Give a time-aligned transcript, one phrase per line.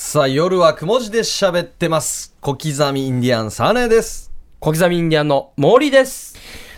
[0.00, 2.32] さあ、夜はくも字で喋ってます。
[2.40, 4.30] 小刻みインディアンサネです。
[4.60, 6.36] 小刻みインディアンの森です。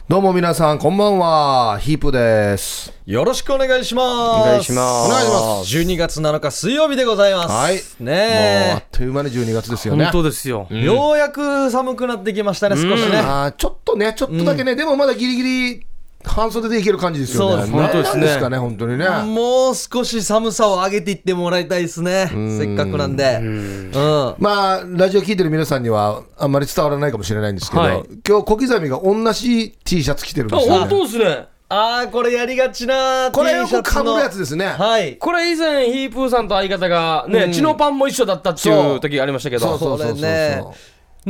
[0.08, 1.79] どうも皆さん、こんばんは。
[1.79, 2.95] ヒープです。
[3.04, 4.41] よろしくお願いします。
[4.41, 7.48] お願いしますお願いします12月7日水曜日でございます。
[7.51, 7.75] はい。
[7.75, 10.04] もうあねっという間に12月ですよね。
[10.04, 10.66] 本当ですよ。
[10.71, 13.18] え、ようやく寒くなってきましたね、少しね。
[13.18, 15.87] あーちょっとね、ちょっとだけね、でもまだギリギリ
[16.24, 17.56] 半袖でいける感じですよね。
[17.56, 19.09] そうですねなん本当ですねですかね、本当にね。
[19.09, 22.28] もう少し寒さを上げていってもらいたいですね。
[22.59, 23.38] せっかくなんで。
[23.42, 23.91] うん。
[24.38, 30.88] まあ、ラジオ聞いてる皆さんにはあんまり伝わらないかもしれないんですけど、はい今日小刻みが同じ T シャツ着てるんあ、ですよ、本ね。
[30.91, 31.48] 当ですね。
[31.73, 34.66] ああ、これやりがちな T これよシャツのくかぶるやつですね。
[34.66, 35.16] はい。
[35.16, 39.66] これ以前、ヒープーさんと相方がね、うんチノパンも一緒だったっていう時がありましたけど。
[39.66, 40.75] そうそうそうそう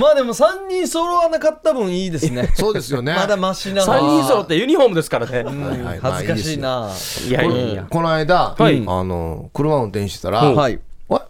[0.01, 2.51] まあでも3人揃わなかった分いいですね。
[2.57, 3.15] そうですよね。
[3.15, 5.43] まだマシな方3人揃ってユニフォームですからね。
[5.43, 6.91] はいはい恥ずかしいな。
[7.29, 7.85] いやいやいや。
[7.89, 10.81] この間、はいあの車を運転してたら、はい。
[11.09, 11.27] わ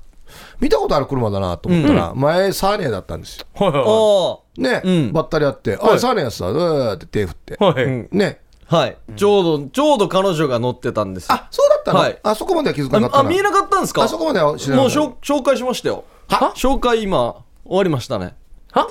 [0.61, 3.47] 見たことある車だなと思ったら、前サーネーだったんですよ。
[3.55, 7.55] はいはおね、うんばったり会って、あ、サーネーやつだ、うーって手振って。
[7.55, 7.65] い。
[7.65, 7.85] はい。
[7.85, 8.41] うんね。
[8.69, 8.97] はい。
[9.17, 11.35] ちょうど、ちょうど彼女が乗ってたんですよ。
[11.35, 13.29] あ、そうだったの、はいあそこまでは気づかなかったあ、な。
[13.31, 14.05] 見えなかったんですか？
[14.05, 16.05] あそこまでは知らなもうかったしょ紹介しましたよ。
[16.29, 16.53] は？
[16.55, 18.35] 紹介今、終わりましたね。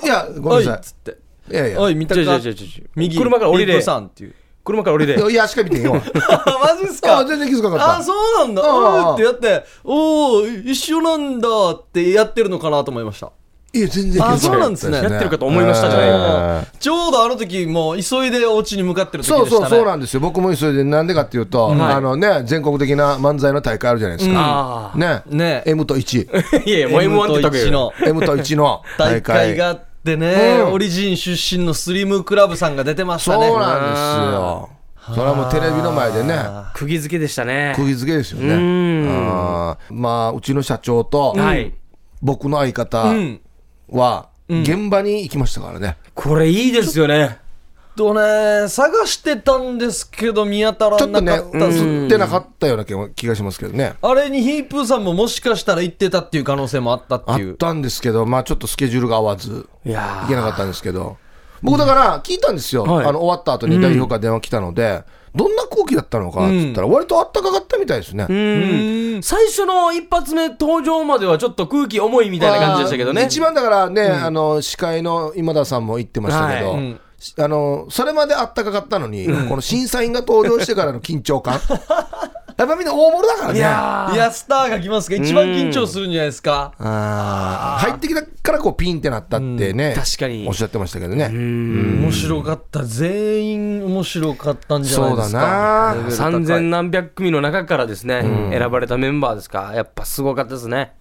[0.02, 1.10] いや、ごめんなさおいっつって。
[1.50, 1.52] い。
[1.52, 1.80] いやいや。
[1.80, 2.20] おい、見たか？
[2.96, 3.18] 右。
[3.18, 4.34] 車から降りれさんっていう。
[4.62, 5.30] 車から降りれ。
[5.30, 5.94] いや、足か見てんよ。
[5.94, 7.18] マジっすか？
[7.18, 7.96] あ、全然気づかなかった。
[7.98, 8.62] あ、そうなんだ。
[8.62, 13.32] うんってやって、おー、一緒なんだってやってるのかなと思いました。
[13.72, 14.36] いや、全然あ。
[14.36, 16.08] そうなんですねやってるかと思いましたじゃない
[16.64, 19.50] えちょうどあの時、もう急いでお家に向かってるー時でしたね。
[19.50, 20.20] そうそうそうなんですよ。
[20.20, 24.92] 僕もそれで、なんでかっていうと、はいあのね、全国的な漫才の大会あるじゃないですか。
[24.94, 25.22] あね。
[25.26, 26.28] ね M と1。
[26.32, 26.62] あ。
[26.66, 27.70] いやいや、もう M1 ってと1言ったけど。
[27.70, 29.36] の M と1の大大会。
[29.50, 33.52] 会があってね、うんオリジン出身のスリムクラブさんが出てましそうたね。
[33.52, 34.70] なんですよ。
[35.14, 36.34] それはもうテレビの前でね、
[36.74, 37.72] 釘付けでしたね。
[37.76, 38.54] 釘付けですよね。
[38.54, 41.72] んあーまあ、うちの社長と、はい。
[42.22, 43.40] 僕の相方うん。
[43.90, 45.96] は、現場に行きましたからね。
[46.14, 47.38] これいいですよね。
[47.96, 53.94] とね、探してたんですけど見当たらちょっとね、なかったっす映ってなかったような気がしますけどね。
[54.00, 57.52] あれにヒープーさんももしかしたら行ってたっていう可能性もあったってあいう。
[57.52, 61.18] ったんですけど、まあちょっとスケジュールが合わず、いや行けなかったんですけど、
[61.62, 62.84] 僕だから聞いたんですよ。
[62.84, 65.02] はいあの終わった後に代表から電話来たので、
[65.34, 68.26] どんな空気だったのかって言ったら、割とあったかかったみたいですね。
[68.28, 69.22] うん。
[69.22, 73.26] 最初の一発目登場まではちょっと空気重いみたいな感じでしたけどね。
[73.26, 76.78] 一番だからね、あの司会の今田さんも言ってましたけど、はい。
[76.78, 77.00] うん。
[77.38, 81.60] あのそれまであったかかったのに、この審査員が登場してからの緊張感
[82.60, 83.58] やっぱみんな大物だからね。
[83.58, 84.14] いやー。
[84.14, 86.74] いや、スターが来ますが一番緊張するんじゃないですか。
[86.78, 87.88] あー。
[87.88, 90.46] 入ってきたからこうピンってなったってね、確かに。
[90.46, 92.84] おっしゃってましたけどね、面白かった。
[92.84, 95.38] 全員面白かったんじゃないですか。
[95.38, 95.94] そうだな。
[95.94, 96.32] レベル高い。
[96.32, 99.72] 三千何百組の中からですね、選ばれたメンバーですか。
[99.74, 100.92] やっぱすごかったですね。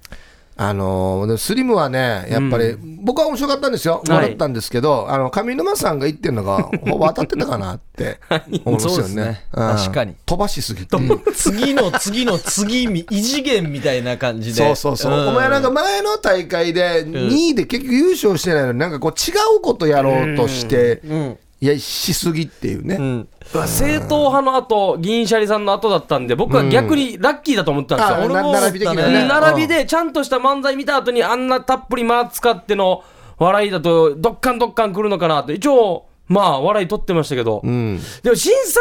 [0.61, 8.19] あのスリムはね、やっぱり、僕は面白かったんですよ、もらったんですけど、あの上沼さんが言ってるのが、ほぼ当たってたかなって
[8.65, 9.15] 思うんですよね。
[9.15, 9.45] ね。
[9.53, 9.67] うん。
[9.77, 10.15] 確かに。
[10.25, 10.97] 飛ばしすぎて。
[11.33, 14.65] 次の次の次み、異次元みたいな感じで。
[14.65, 15.29] そうそうそう、ん。
[15.29, 21.37] お前なんか前の大会で2位で結局優勝してないのに、なんかこう違うことやろうとして、うん。
[21.61, 22.95] いや、しすぎっていうね。
[22.95, 23.27] うん。
[23.67, 28.15] 正統派の後、銀シャリさんの後だったんで、僕は逆にラッキーだと思ったんですよ。
[28.15, 29.27] あな俺も並びね。
[29.27, 33.03] 並びでちゃんとした漫才見た後にあんなたっぷり間使っての
[33.37, 38.79] 笑いだとどっかんどっかん来るのかなって一応まあ笑い取ってましたけど、うん、でも審査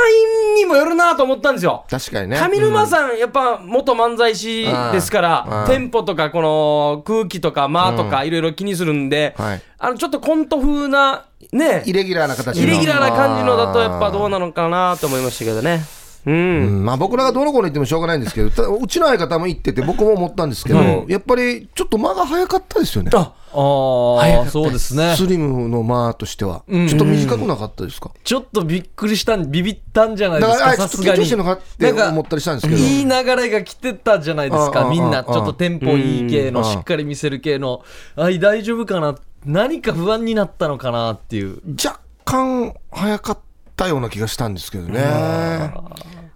[0.51, 1.87] 員にもよるなと思ったんですよ。
[1.89, 2.39] 確かにね。
[2.39, 9.63] 上沼さん、やっぱ元漫才師ですから、うんテンポとかこの空気とか間とかいろいろ気にするんで、はい。
[9.79, 12.63] あのちょっとコント風なねイレギュラーな形の。
[12.63, 15.83] イレギュラーな感じのだとやっぱどうなのかなと思いましたけどね
[16.29, 23.11] うん、うんまあ、僕らがどの子に言ってもしょうがないんですけど、ただうちの相方も言ってて、僕も思ったんですけど、やっぱりちょっと間が早かったですよね。
[23.15, 25.15] あああ、そうですね。
[25.17, 28.11] スリムの間としては、んちょっと短くなかったですか？
[28.23, 31.21] ちょっとびっくりしたん、ビビったんじゃないですか、さすがに。
[31.21, 32.79] 緊張してるのかって思ったりしたんですけど。
[32.79, 35.25] いい流れが来てたじゃないですか、うんうんみんな。
[35.25, 37.83] ちょっとテンポいい系の、うんしっかり見せる系の。
[38.17, 39.15] あい、大丈夫かな？
[39.47, 41.63] 何か不安になったのかなっていう。
[41.83, 43.39] 若干早かっ
[43.77, 45.01] たような気がしたんですけどね。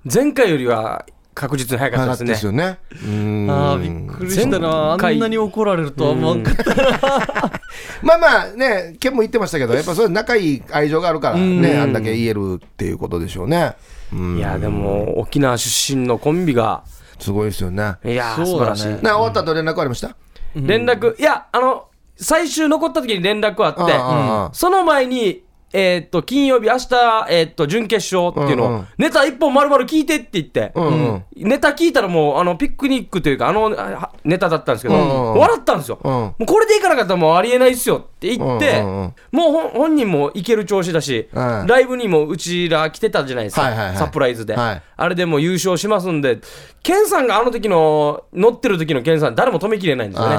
[0.05, 1.05] 前回よりは
[1.35, 2.29] 確実に早かったですね。
[2.29, 2.79] ですよね。
[3.07, 3.51] うん。
[3.51, 4.93] ああ、びっくりしたな。
[4.93, 6.75] あんなに怒られるとは思わんかった。
[8.03, 13.77] まあまあね、ケンも言ってましたけど、 やっぱそれ仲いい愛情があるからね、あんだけ言えるっていうことでしょうね。
[14.13, 14.37] うん。
[14.39, 16.83] いやでも沖縄出身のコンビが
[17.19, 17.95] すごいですよね。
[18.05, 18.77] いやー素そうだね。
[18.77, 20.15] 晴らしい、な終わった後連絡ありました？
[20.55, 21.85] 連絡いやあの
[22.17, 25.43] 最終残った時に連絡あって、その前に
[25.73, 28.65] えーっと、金曜日、明日、えーっと、準決勝っていうの。
[28.65, 28.87] を、うんうん。
[28.99, 31.25] ネタ一本丸々聞いてって言って、うんうん。
[31.37, 35.99] ネタ聞いたらもう、あの、ピクニックというか、あの、あネタだったんですけど、うんうん笑ったんですよ。
[36.03, 36.13] うん。
[36.13, 39.15] もうこれでいかなかったらもうありえないっすよって言って、うんうんうん。
[39.33, 41.67] もう本本人もいける調子だし、うん。
[41.67, 43.97] ライブにもうちら来てたじゃないですか、はいはいはい。
[43.97, 44.83] サプライズで、はい。
[44.97, 46.41] あれでもう優勝しますんで、
[46.83, 50.37] ケンさんがあの時の、乗ってる時のケンさん、誰も止めきれないんですよね。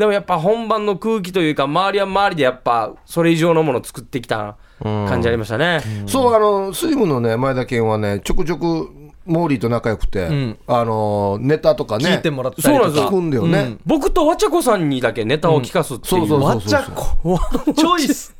[0.00, 5.82] あでもやっぱ本番の空気というか、周りは周りでやっぱ、それ以上のものを作ってきた感じありましたね。
[5.84, 8.90] ーそうあのスリムのね前田健はねちょくちょく
[9.26, 10.58] モーリーと仲良くて、ん。
[10.66, 12.74] あのネタとかね聞いてもらったりとか。
[12.74, 16.08] そうなんですよ聞くんだよね、僕とわちゃこさんにだけネタを聞かすっていう。
[16.08, 17.38] そうそうわっちゃこ。
[17.76, 18.34] チョイス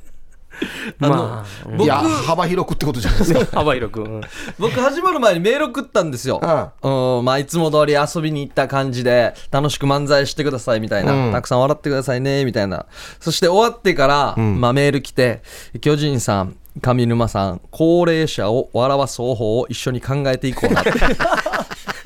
[0.99, 3.47] まあ、いや幅広くってことじゃないですか。
[3.61, 4.03] 幅広く。
[4.03, 4.21] うん。
[4.59, 6.41] 僕始まる前にメール送ったんですよ、
[6.83, 7.25] うん。
[7.25, 11.33] まあ、いつも通り遊びに行った感じで楽しく漫才してくださいみたいな、うん。
[11.33, 12.87] たくさん笑ってくださいねみたいな。
[13.21, 15.43] そして終わってから、まあ、メール来て
[15.81, 20.93] 巨人さん上沼さん高齢者を笑わす方法を一緒に考えていこうなって。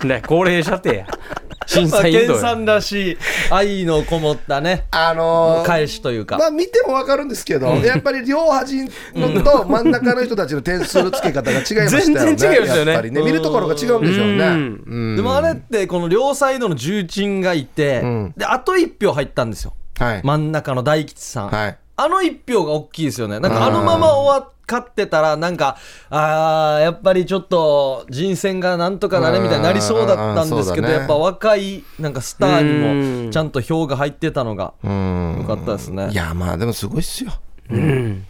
[0.04, 1.06] ね、高齢者ってや。
[1.66, 3.18] 審まあ査員さんらしい
[3.50, 4.86] 愛のこもったね。
[4.90, 12.00] あのー返しというか、まあ見ても分かるんですけど、やっぱり両端のと真ん中の人たちの点数の付け方が違いましたよね。
[12.14, 12.92] 全然違いますよね。
[12.92, 15.14] やっぱりね、見るところが違うんでしょうね。
[15.14, 18.32] うでもあれってこの両サイドの重鎮がいて、ん。
[18.36, 19.74] であと1票入ったんですよ。
[19.98, 20.20] はい。
[20.24, 21.78] 真ん中の大吉さん、はい。
[21.96, 23.38] あの1票が大きいですよね。
[23.40, 25.76] なんかあのまま終わ勝ってたらなんか
[26.10, 34.74] あーやっぱりちょっと人選がなんとかなれみたいになりそうだったんですけど、うんうんうんやっぱ若いなんかスターにもちゃんと票が入ってたのが。
[34.82, 37.32] よかったですねいや、まあでもすごいっすよ。
[37.70, 38.24] うん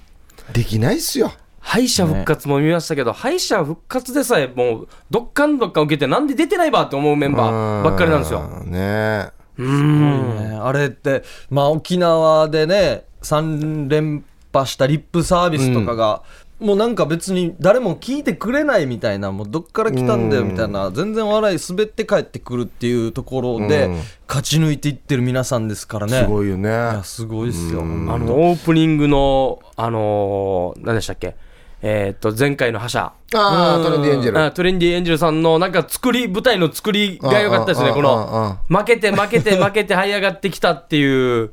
[0.52, 1.32] できないっすよ。
[1.60, 8.46] 敗者復活も見ましたけど、敗者復活でさえもうどっかんどっかん受けてなんで出てないばって思うメンバーばっかりなんですよ。
[8.64, 14.24] ねうんねあれって、まあ、沖縄でね3連
[14.54, 16.22] 覇したリップサービスとかが、
[16.60, 24.00] もうなんか別に誰も聞いてくれないみたいなもうどっから来たんだよみたいな、全然笑い滑って帰ってくるっていうところで、うん。
[24.28, 26.20] 勝ち抜いていってる皆さんですからね。
[26.20, 26.68] すごいよね。
[26.68, 31.36] いやすごいっすよ、あのオープニングの、あのー何でしたっけ、
[31.82, 33.12] えーっと前回の覇者。
[33.34, 34.38] ああ、トレンディエンジェル。
[34.40, 38.78] あトレンディエンジェルさんのなんか作り舞台の作りが良かったですね、このの。
[38.78, 41.50] 負けて負けて負けて這い上がってきたっていう、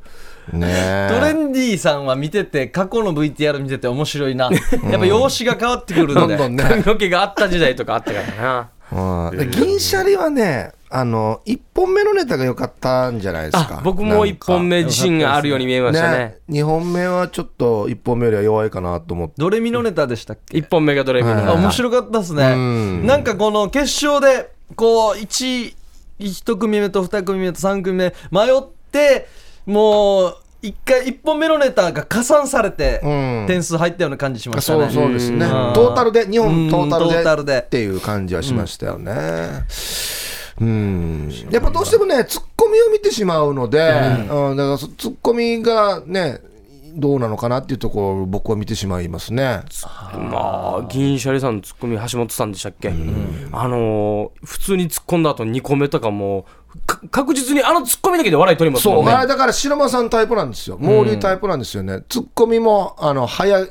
[0.53, 4.49] ねトレンディーさんは見てて過去の VTR 見てて面白いな。
[4.51, 6.63] やっぱ容姿が変わってくるんでどんどんね。
[6.63, 8.69] 髪の毛があった時代とかあったからな。
[9.31, 9.37] うん。
[9.37, 13.77] で銀シャリはね、あの、1本目のネタが良かったんじゃないですか。
[13.79, 16.17] あ僕も1本目自信があるように見えましたね。
[16.49, 19.35] ね。、2本目はちょっと1本目よりは弱いかなと思って。
[19.37, 23.07] ドレミのネタでしたっけ？1本目がドレミのあ面白かったですね、うん。
[23.07, 25.73] なんかこの決勝でこう 1,
[26.19, 29.29] 1組目と2組目と3組目迷って
[29.65, 33.45] もう1回1本目のネタが加算されてうん。
[33.47, 35.45] 点数入ったような感じしましたね、そうそうですね。
[35.45, 35.73] うん。
[35.73, 37.59] トータルで、日うん本トータルでトータルで。
[37.59, 39.65] っていう感じはしましたよね。
[40.59, 44.57] うん、やっぱどうしてもね、ツッコミを見てしまうので、うん。
[44.57, 46.39] だからそツッコミがね、
[46.93, 49.61] どうなのかなっていうところを僕は見てしまいますね。
[50.13, 56.49] まあ、銀シャリさんのツッコミ、橋本さんでしたっけ、あのー普通に突っ込んだ後2個目とかも、か
[57.09, 59.11] 確実にあのツッコミだけで笑い取りますそう、もんね。
[59.11, 60.77] あれだから白間さんタイプなんですよ。
[60.79, 62.03] モーリータイプなんですよね。
[62.09, 63.69] ツッコミも、あの、早い、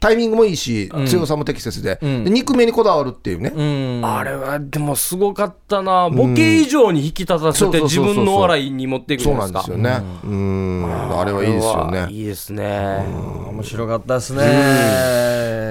[0.00, 3.52] タイミングもいいし、強さも適切で、で肉目にこだわるっていうね。
[3.54, 9.76] うんあれはでもすごかったな、ボケ以上に引き立たせて、自そうそうそうそう分の笑いに持っていくじそうゃないですか。
[9.76, 10.06] なんですよね。
[10.24, 12.06] うん、あれはいいですよね。
[12.10, 13.04] いいですね。
[13.48, 14.42] 面白かったですね、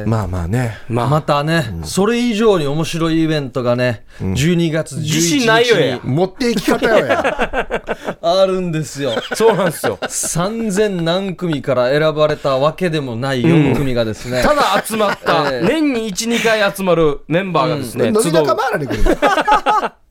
[0.05, 0.77] まあまあね。
[0.87, 5.95] まあ、またね、それ以上に面白いイベントがね、12月11日自信ないよや。
[5.95, 7.83] に持っていき方よや。
[8.21, 9.13] あるんですよ。
[9.33, 9.97] そうなんですよ。
[10.01, 19.03] 3000何組から選ばれたわけでもない4組がですね、ただ集まった、ええ年に1、2回集まるメンバーがですね、うり仲間らに来る。
[19.03, 19.91] の。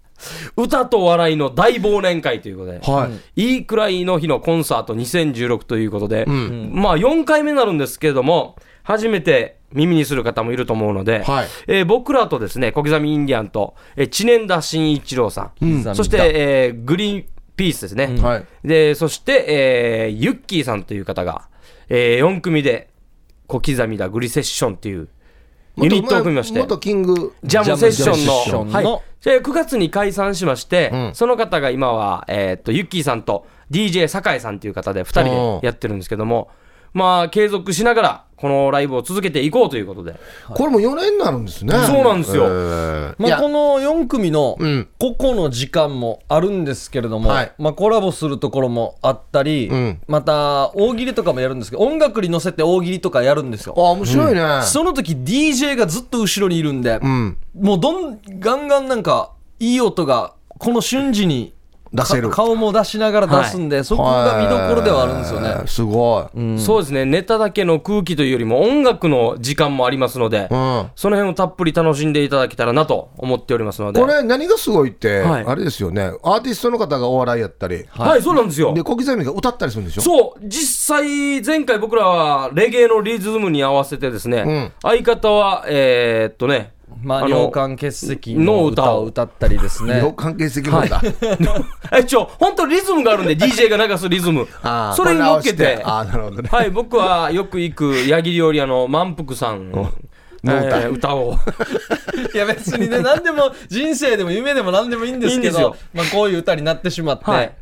[0.56, 3.54] 歌と笑いの大忘年会ということで、はい。
[3.54, 11.46] いいくらいの日のコンサート2016ということで、まあ4回目になるんですけれども、初めて耳にする方もいると思うので、はい。
[11.66, 15.82] えー僕らとですね、小刻みインディアンと、えー知念田真一郎さん、ん。
[15.94, 17.26] そして、えーグリーン
[17.56, 18.44] ピースですね、はい。
[18.64, 21.48] で、そして、えーユッキーさんという方が、
[21.88, 22.88] え4組で
[23.46, 25.08] 小刻みだグリセッションっていう
[25.76, 27.34] ユニットを組みまして、元キング。
[27.42, 28.84] ジャムセッションのはい、
[29.24, 31.10] で9月に解散しまして、うん。
[31.14, 35.24] その方が今は、えーっとユッキーさんと DJ 酒井さんという方で2人
[35.60, 36.50] でやってるんですけども、
[36.94, 40.14] まあ、継続しながら、このライブを続けていこうということで。
[40.48, 41.72] これも4年になるんですね。
[41.86, 42.44] そうなんですよ。
[42.44, 43.12] えー。
[43.14, 43.36] いまあ、や。
[43.38, 44.88] この4組のうん。
[44.98, 47.52] 個々の時間もあるんですけれども、はい。
[47.58, 50.00] まあ、コラボするところもあったり、ん。
[50.06, 53.74] また大喜利とかもやるんですけど音楽に乗せて大喜利とかやるんですよ。
[53.76, 54.40] あ、面白いね。
[54.62, 57.38] その時 DJ がずっと後ろにいるんで、うん。
[57.58, 61.53] もうどんガンガンなんかいい音がこの瞬時に
[61.94, 62.30] 出せる。
[62.30, 65.68] か顔も出しながら出すんで、そこが見どころではあるんですよね、はい。
[65.68, 66.58] すごい。
[66.58, 70.90] そうですね、ネタだけの空気というよりも音楽の時間もありますので、うん。
[70.96, 74.00] その辺をたっぷり楽しんでいただけたらなと思っておりますので。
[74.00, 75.44] これ何がすごいって、はい。
[75.46, 76.12] あれですよね。
[76.22, 78.74] アーティストの方がお笑いやったり、はい、そうなんですよ。
[78.74, 80.02] で、小刻みが歌ったりするんでしょ？
[80.02, 89.04] そう、実際、前回僕らはレゲエのリズムに合わせてですね、相方は、えーっとね、まあ、尿管結石の歌を。
[89.04, 90.00] 歌ったりですね。
[90.00, 91.02] 両関係性なんだ。
[91.92, 94.46] え、ちょ、本当リズムがあるんで、 DJ が流すリズム。
[94.94, 95.58] それに乗っけて。
[95.58, 96.48] て、あーなるほどね。
[96.50, 99.70] はい、僕はよく行くヤギ料理屋の満腹さん。
[99.70, 100.13] のの歌
[100.52, 101.38] えー歌を。
[102.32, 107.52] いや別にね 何でも人生でも夢でも何でもいいんですけどまあ、こういう歌になってしまって、はい。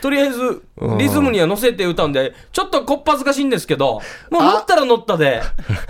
[0.00, 0.62] とりあえず、
[0.98, 4.00] リズムには乗せて歌うんで、ちょっとこっぱずかしいんですけど、
[4.30, 5.42] もう乗ったら乗ったで、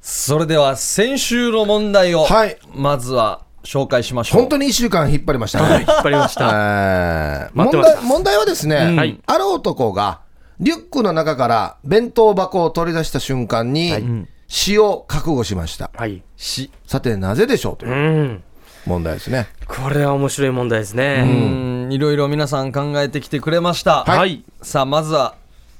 [0.00, 2.58] それでは先週の問題を、はい。
[2.74, 4.40] まずは紹介しましょう。
[4.40, 5.84] 本当に1週間引っ張りましたね。
[5.88, 7.50] 引っ張りました。
[7.54, 10.20] 問題問題はですね、うんはいある男が
[10.60, 15.90] リュックの中から弁当箱を取り出した瞬間に死を覚悟しました。
[15.94, 16.22] はい。
[16.36, 17.88] し、さて、なぜでしょうとう。
[17.88, 18.42] いうん
[18.86, 19.48] 問題ですね。
[19.66, 21.86] これは面白い問題ですうね。
[21.88, 24.04] ん、いろいろ皆さん考えてきてくれました。
[24.04, 24.44] はい。
[24.62, 25.34] さあ、まずは、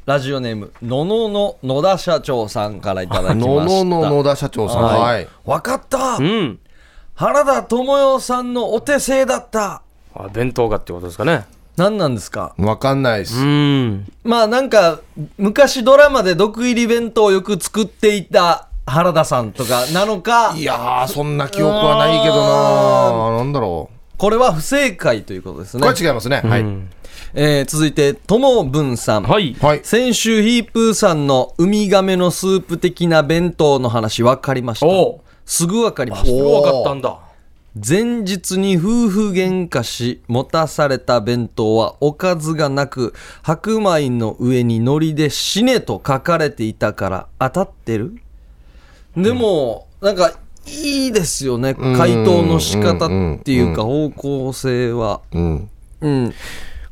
[0.06, 3.44] ラジオネーム、ののの野田社長さんからいただきました。
[3.44, 4.82] ののの野田社長さん。
[4.82, 5.28] はいはい。
[5.44, 6.58] わかったうん。
[7.16, 9.80] 原田知世さんのお手製だった
[10.14, 11.46] あ弁当がってことですかね。
[11.78, 12.54] 何なんですか？
[12.58, 13.40] わかんないです。
[13.40, 14.06] うん。
[14.23, 15.00] まあなんか、
[15.38, 25.80] 昔ドラマで毒入り弁当をよく作っていた原田さんとかなのかい、やー、そんな記憶はないけどななんだろこれは不正解ということですう。
[25.80, 25.94] ねこ。
[25.94, 26.42] れ違いますね。
[26.44, 26.64] はい。
[27.32, 29.23] えー続いて、ともぶんさん。
[29.23, 29.56] はい。
[29.61, 29.80] はい。
[29.82, 34.87] 先週ヒープーさんのウミガメのスープ的な弁当の話分かりました。
[34.87, 36.26] おうすぐ分かりました。
[36.26, 37.18] すぐ分かったんだ。
[37.88, 43.12] 前日に夫婦喧嘩し持たされた弁当はおかずがなく
[43.42, 48.18] 白米の上に海苔で死ねと書かれていたから当たってる？
[49.16, 50.32] でも、なんか
[50.66, 53.08] いいですよね回答の仕方っ
[53.42, 55.70] ていうか方向性はうん。
[56.00, 56.34] うん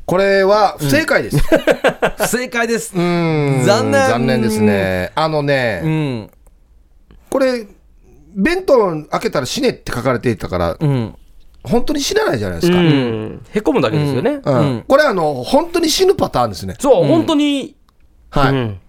[0.05, 1.37] これは不正解です。
[2.17, 5.11] 不正解ですうん残念残念ですね。
[5.15, 6.29] あのね、うん
[7.31, 7.65] これ、
[8.35, 11.15] 弁当開けたら死ねって書かれていたから、うん
[11.63, 12.77] 本当に死なないじゃないですか。
[12.77, 13.43] うん。
[13.49, 14.39] へこむだけですよね。
[14.43, 16.75] うんうんこれあの、本当に死ぬパターンですね。
[16.79, 17.75] そう、本当に。
[18.29, 18.51] はい。
[18.51, 18.79] うん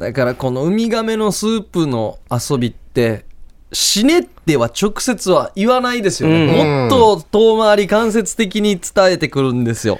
[0.00, 3.26] だからこのウミガメのスープの遊びって
[3.70, 9.98] 死ねっては直接は言わないですよね、うんもっと遠回り間接的に伝えてくるんですよ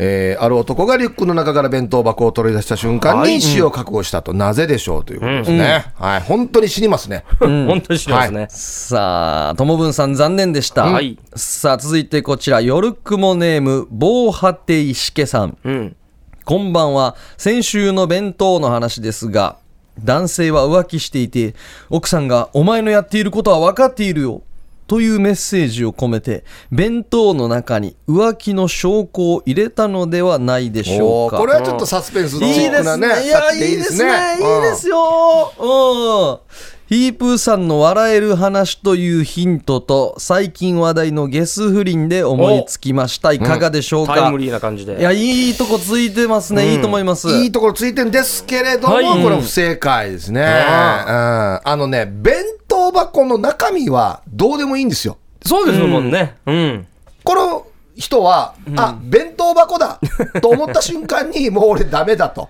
[0.00, 5.86] えーある男がリュックの中から弁当箱を取り出した瞬間に死を覚悟したと、なぜでしょうということですね。
[5.96, 6.20] はい。
[6.20, 7.24] 本当に死にますね。
[7.40, 8.46] 本当にしてますね。
[8.48, 10.84] さあ、ともぶんさん残念でした。
[10.84, 15.58] はいさあ、続いてこちら、夜雲ネーム、防波堤しけさん。
[15.64, 15.96] うん。
[16.44, 17.16] こんばんは。
[17.36, 19.56] 先週の弁当の話ですが、
[20.04, 21.56] 男性は浮気していて、
[21.90, 24.42] 奥さんがお前のやっていることは分かっているよ。
[24.88, 31.36] というメッセージを込めて、弁当の中に浮気の証拠を入れたのではないでしょうか。
[31.36, 33.06] これはちょっとサスペンスのいいですなね。
[33.26, 34.38] いや、いいですね。
[34.40, 35.52] いいうんですよ。
[35.58, 36.68] うん。
[36.88, 43.34] ヒープーさんの笑える話というヒントと、最近話題のゲス不倫で思いつきました。
[43.34, 44.98] いかがでしょうか、タイムリーな感じで。
[44.98, 46.72] いや、いいとこついてますね。
[46.72, 47.28] いいと思います。
[47.28, 50.40] いいところついてんですけれども、はいこれは不正解ですね。
[50.40, 52.42] うん、あのね、弁
[52.90, 55.18] 当箱の中身はどうでもいいんですよ。
[55.44, 56.36] そうですもんね。
[56.46, 56.86] うん。
[57.24, 57.66] この
[57.96, 60.00] 人は、あ、弁当箱だ
[60.40, 62.48] と思った瞬間に、 もう俺ダメだと。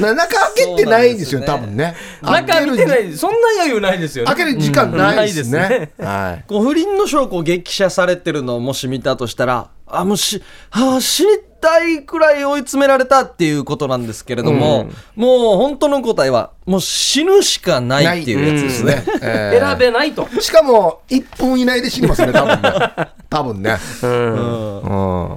[0.00, 1.94] な中開けてないんですよ、すよね多分ね。
[2.22, 4.26] 中見てな開けるい、そんな余裕ないですよね。
[4.34, 5.58] 開ける時間ないですね。
[5.58, 6.44] うんないですはい。
[6.46, 19.04] こう不倫の証拠を激写されてるのをもし見たとしたら、あ、もうし、あ、死にたいくらい追い詰められたっていうことなんですけれども、もう本当の答えは、もう死ぬしかないっていうやつですね。
[19.22, 20.28] えー 選べないと。
[20.40, 22.72] しかも、1分以内で死にますね、多分ね。
[23.30, 23.76] 多分ね。
[24.02, 24.80] うん。
[24.80, 24.86] う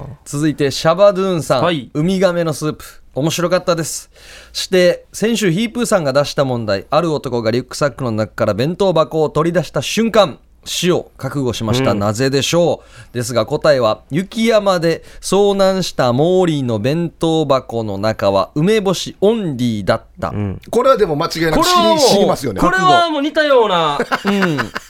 [0.06, 0.18] ん。
[0.25, 4.12] 続いてシャバドゥーンさん、はいウミガメのスープ面白かったです
[4.53, 13.13] して先週ヒープーさんが出した問題ある男がリュックサックの中から弁当箱を取り出した瞬間死を覚悟しました、なぜでしょう。
[13.13, 20.33] ですが答えは雪山で遭難したモーリーの弁当箱の中は梅干しオンリーだった、
[20.69, 22.61] これはでも間違いなく死にこれはもう死にますよね。
[22.61, 23.97] これはもう似たような、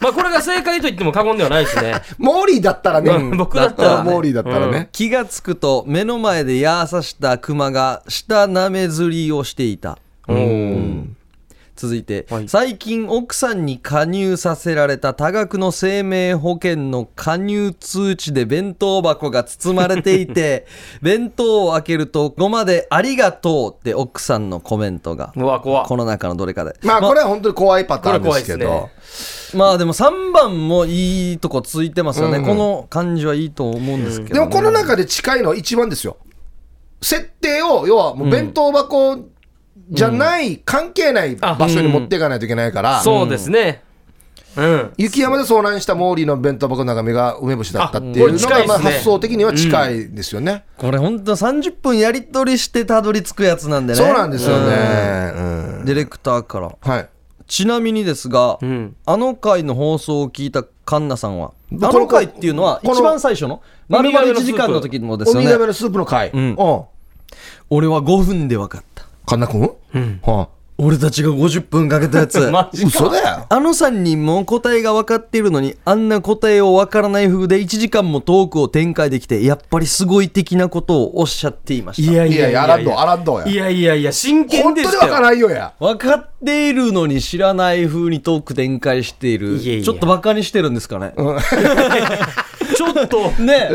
[0.01, 2.01] まあこれが正解と言っても過言ではないですね。
[2.17, 3.11] モーリーだったらね。
[3.11, 3.37] うん。
[3.37, 4.11] 僕だったらね。
[4.11, 4.89] モーリーだったらね。
[4.91, 9.97] 気がつくと目の前で矢刺したクマが舌なめずりをしていた。
[10.27, 11.15] うん。
[11.79, 12.49] 続いて、はい。
[12.49, 20.67] 最近奥さんに加入させられた多額の生命保険の加入通知で弁当箱が包まれていて
[21.01, 25.87] 弁当を開けるとごまで「ありがとう」って奥さんのコメントがうわ、怖っ。
[25.87, 26.75] この中のどれかで。
[26.83, 28.59] まあ、これは本当に怖いパターンですけど。
[29.53, 29.57] で。
[29.57, 36.17] まあでも3番もいいとこついてますよね、この感じはいいと思うんですけど、でもこの中で近いのは一番ですよ。
[37.01, 39.17] 設定を、要はもう弁当箱
[39.89, 43.83] じゃない、関係ない場所に持っていかないといけないから、そうですね。
[44.55, 44.93] うん。
[44.97, 50.65] 雪山で遭難したモーリーの弁当箱の中身が梅干しだったっていうのが、まあ、発想的には近いですよね。
[50.77, 55.31] これ本当30分やり取りしてたどり着くやつなんでねそうなんですよね。
[55.35, 55.39] う
[55.81, 57.09] んディレクターからはい。
[57.47, 65.45] ちなみにですが、んあの回の放送を聞いたカンナさんは、このあの回っていうのは、一番最初の、丸々1時間の時のですよね。
[65.45, 66.29] ウミガメのスープの回。
[66.29, 66.55] うん。
[67.71, 69.08] 俺は5分で分かった。
[69.29, 70.19] 神田君うん。
[70.23, 70.49] は
[70.81, 72.39] 俺たちが50分かけたやつ。
[72.49, 72.87] マジか。
[72.87, 73.45] 嘘だよ。
[73.49, 82.09] あの3人も答えが分かっているのに、あんな答えを分からない風で1時間もトークを展開できて、やっぱりすごい的なことをおっしゃっていました。
[82.09, 83.65] いやいやいや、アランド、アランドいや。
[83.65, 85.13] やいやいや、真剣本当にわでしたよ。
[85.13, 85.73] からんよや。
[85.81, 89.57] 分かっているのに知らない風にトーク展開している。
[89.57, 91.13] いやいやちょっとバカにしてるんですかね。
[92.77, 93.69] ちょっと、ね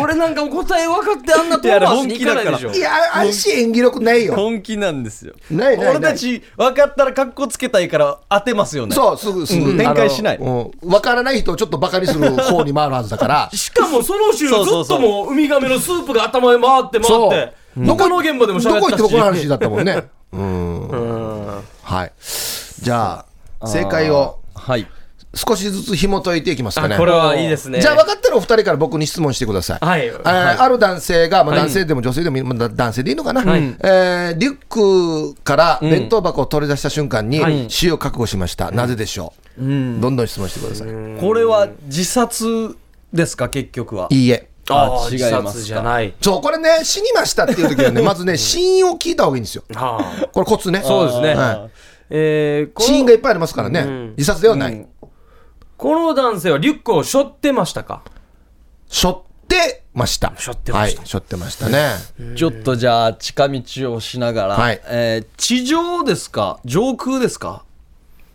[0.00, 2.80] 俺なんか答え分かってあんな遠回しに行かないでしょい。
[2.80, 4.34] や、安心演技力ないよ。
[4.34, 5.34] 本気なんですよ。
[5.50, 8.94] ないないない俺たち分かったら格好つけたいから当てますよね。
[8.94, 9.70] そう、すぐ、すぐ。
[9.70, 13.50] うん展開しないうんわからない人をちょっとバカにする方に回るはずだから。
[13.54, 17.54] しかもその週ずっともうウミガメのスープが頭へ回って回って、
[17.86, 19.02] 他の現場でもどこ行って喋ったし。
[19.02, 20.04] もこの話だったもんね。
[20.32, 20.88] うん。
[20.88, 22.12] うんはい。
[22.80, 23.24] じゃ
[23.60, 24.86] あ、正解をはい。
[25.36, 26.94] 少しずつ紐解いていきますかね。
[26.96, 27.80] あこれはいいですね。
[27.80, 29.84] じゃあ分かったらお二人から僕に質問してください。
[29.84, 30.06] はい。
[30.06, 37.66] えーある男性が、まあ、男性でも女性でも男性でいいのかな、えーリュックから弁当箱を取り出した瞬間にはい。
[37.68, 40.88] 死を覚悟しました、なぜでしょう、どんどん質問してください、
[41.20, 42.76] これは自殺
[43.12, 44.08] ですか、結局は。
[44.10, 44.48] いいえ。
[44.68, 45.18] ああ、違い。
[45.18, 46.12] 自ますじゃない。
[46.20, 49.62] そうこれね死にましたっていう時はね まずね死因を聞いた方がいいんですよ。
[49.74, 50.26] はあ。
[50.32, 50.82] これコツね。
[50.84, 51.34] そうですね。
[51.34, 51.68] は
[52.10, 54.10] えー死因がいっぱいありますからね、ん。
[54.16, 54.86] 自殺ではない、
[55.76, 58.02] この男性はリュックを背負ってましたか？
[58.88, 59.16] 背負っ
[59.48, 60.32] てました。
[60.36, 61.00] 背負ってました。
[61.00, 61.90] はい背負ってましたね。
[62.36, 64.80] ちょっとじゃあ、近道をしながら、はい。
[64.86, 66.60] えー地上ですか？
[66.64, 67.64] 上空ですか？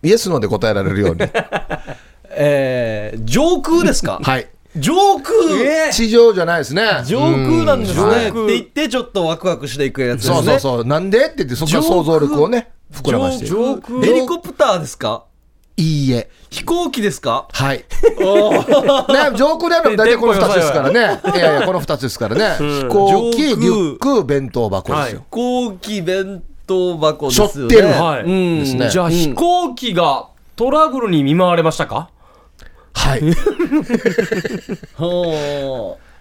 [0.03, 1.21] イエスので答えられるように。
[2.29, 4.19] えー上空ですか？
[4.23, 4.47] はい。
[4.77, 7.03] 上空、地上じゃないですね。
[7.05, 10.35] 上空なんですね、はいって言って、ちょっとワクワクしていくやつですね。
[10.35, 10.85] そうそうそう。
[10.85, 11.25] なんで？
[11.25, 13.47] って言ってそこから想像力をね膨らまして。
[13.47, 13.99] いく上空。
[14.01, 15.25] ヘリコプターですか？
[15.77, 16.29] いいえ。
[16.49, 17.47] 飛行機ですか？
[17.51, 17.77] はい。
[18.19, 21.19] ね、上空であるの大体この2つですからね。
[21.35, 22.55] いやいや、この2つですからね。
[22.59, 25.19] 飛行機、リュック、弁当箱ですよ。
[25.21, 27.75] 飛行機弁当箱ですよね。
[27.83, 32.09] はいじゃあ飛行機がトラブルに見舞われましたか？
[32.93, 33.21] はい。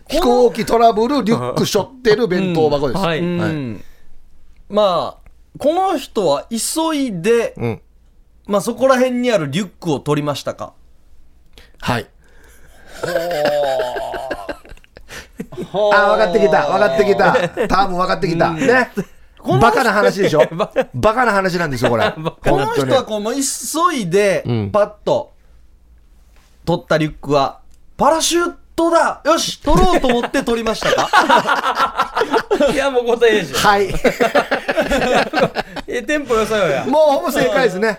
[0.08, 3.00] 飛行機トラブル、リュック背負ってる弁当箱です。
[3.00, 3.84] はいうん
[4.68, 7.80] まあ、この人は急いで、うん。
[8.50, 10.72] まあそこら辺にあるリュックを取りましたか？
[11.80, 12.06] はい。
[15.72, 17.48] あ、分かってきた、分かってきた。
[17.68, 18.52] 多分分かってきた。
[18.52, 18.90] ね。
[19.60, 20.42] バカな話でしょ？
[20.94, 22.12] バカな話なんですよ、これ。
[22.12, 23.40] この本当に人はこうもう急
[23.96, 25.32] いでうん、パッと
[26.66, 27.60] 取ったリュックは、
[27.96, 32.24] パラシュートだよし取ろうと思って取りましたか？
[32.72, 33.88] いやもう答えでしょはい。
[35.86, 37.98] えテンポ良さよやもうほぼ正解ですね。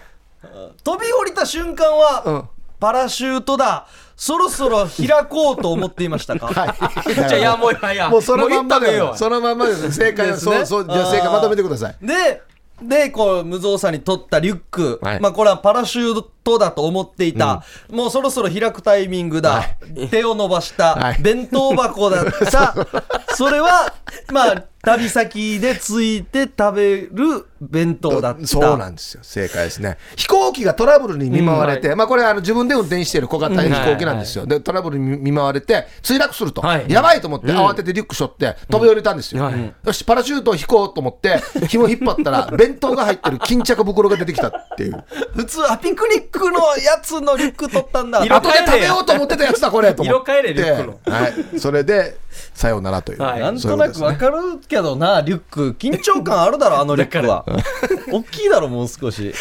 [0.84, 2.50] 飛び降りた瞬間は、うん。
[2.80, 6.48] パラシュートだそろそろ開こうと思っていましたか？
[6.48, 7.14] はい。
[7.14, 9.92] じゃあいやもういやいやもうそのまんまでよそのまんまです。
[9.92, 11.96] 正解は、ですねそう、そう、じゃあ正解まとめてください。
[12.02, 12.42] で、
[12.82, 19.64] で、こう、無造作に取ったリュック、はいまあ、これはパラシュートだと思っていた、もうそろそろ開くタイミングだ、
[20.10, 22.76] 手を伸ばした、はい弁当箱だった、
[23.36, 23.94] それは、
[24.32, 28.48] まあ、旅先でついて食べる弁当だった。
[28.48, 29.24] そうなんですよ。
[29.24, 29.98] 正解ですね。
[30.16, 34.48] 飛行機がトラブルに見舞われて、まあこれあの自分で運転している小型飛行機なんですよ。
[34.48, 36.62] で、トラブルに見舞われて、墜落すると。
[36.62, 39.44] はいやばいと思って、慌ててリュック背負って飛び降りたんですよ。
[39.44, 45.04] はいよし、パラシュートを引こうと思って、紐引っ張ったら、弁当が入ってる巾着袋が出てきたっていう。
[45.36, 48.24] 普通、あ、ピクニックのやつのリュック取ったんだ。
[48.26, 50.32] 色後で食べようと思ってたやつだ、これと思って。
[50.32, 51.60] 色変えれリュックはい。
[51.60, 52.18] それで、
[52.54, 53.22] さようならという。
[53.22, 55.74] はいなんとなくわかるけどな、リュック。
[55.74, 57.46] 緊張感あるだろ、あのリュックは。
[58.12, 59.34] 大きいだろ、もう少し。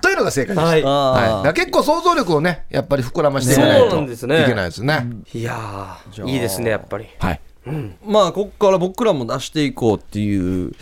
[0.00, 0.86] というのが正解です。
[0.86, 5.06] はい結構想像力をね、やっぱり膨らましていかないそうとないんですねけないですね。
[5.32, 7.40] いやーいいですねやっぱりはい。
[8.04, 10.72] まあ、こっから僕らも出していこうっていう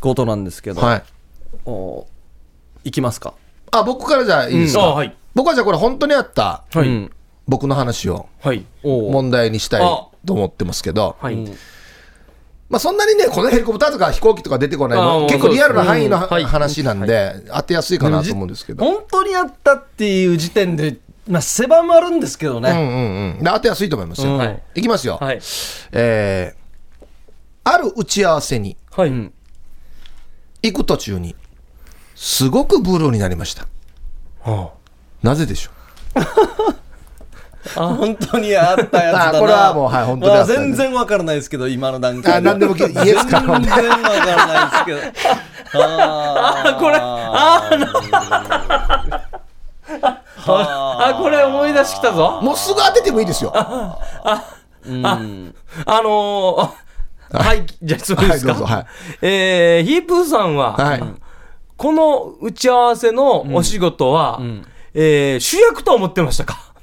[0.00, 1.02] ことなんですけど、はい。
[1.64, 2.06] お
[2.82, 3.34] いきますか。
[3.78, 4.82] あ、僕からじゃあいいですか？
[4.82, 5.16] あはい。
[5.34, 6.88] 僕はじゃあこれ本当にあったはい。
[6.88, 7.10] うん。
[7.46, 8.28] 僕の話を
[8.82, 9.80] 問題にしたい
[10.24, 11.36] と思ってますけど、はい。
[12.70, 18.84] まあそんなにね、このヘリコプターとか飛行機とか出てこないの、結構リアルな範囲の話なんで、当てやすいかなと思うんですけど。
[18.84, 20.96] 本当にあったっていう時点で、
[21.28, 22.70] まあ、狭まるんですけどね。
[22.70, 22.84] うんうん
[23.36, 23.44] うん。
[23.44, 24.32] で当てやすいと思いますよ。
[24.32, 24.38] うん。
[24.38, 24.62] はい。
[24.76, 25.18] いきますよ。
[25.20, 25.40] はい。
[25.92, 26.64] えー
[27.66, 29.32] ある打ち合わせにはい。
[30.62, 31.34] 行く途中に、
[32.14, 33.66] すごくブルーになりました。
[34.44, 34.70] は
[35.22, 35.70] なぜでしょ
[37.74, 39.38] 本当にあったやつだな。
[39.38, 44.98] あこれはもうはい本当にあったまあ全然わからないですけど、今の段階あ何でも聞いイエスか全然わからないですけど。
[45.76, 47.70] あーこれあ
[50.46, 53.52] あこれ思い出してきたぞもうすぐ当ててもいいですよ。
[54.86, 55.16] うんあ
[56.02, 58.52] のー、はい、じゃあ質問いいですか？
[58.52, 58.86] はいどうぞはい
[59.22, 61.02] えーヒープーさんは、はい。
[61.76, 66.74] この打ち合わせのお仕事は、んえー主役と思ってましたか？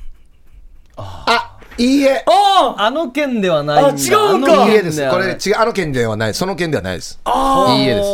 [0.97, 2.23] あ、いいえ。
[2.27, 4.17] ああの件ではないんだ。
[4.17, 5.10] あ違うんかあの件いいえです。
[5.10, 6.34] これ、は違う、あの件ではない。
[6.34, 7.19] その件ではないです。
[7.23, 8.08] あいいえです。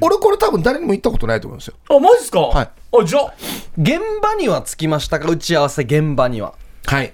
[0.00, 1.74] 俺、これ多分誰にも言ったことないと思いますよ。
[1.90, 2.40] あ、マジっすか？
[2.40, 2.70] はい。
[3.00, 3.34] あ、じゃあ、
[3.76, 5.28] 現場には着きましたか？
[5.28, 6.54] 打ち合わせ現場には。
[6.86, 7.12] はい。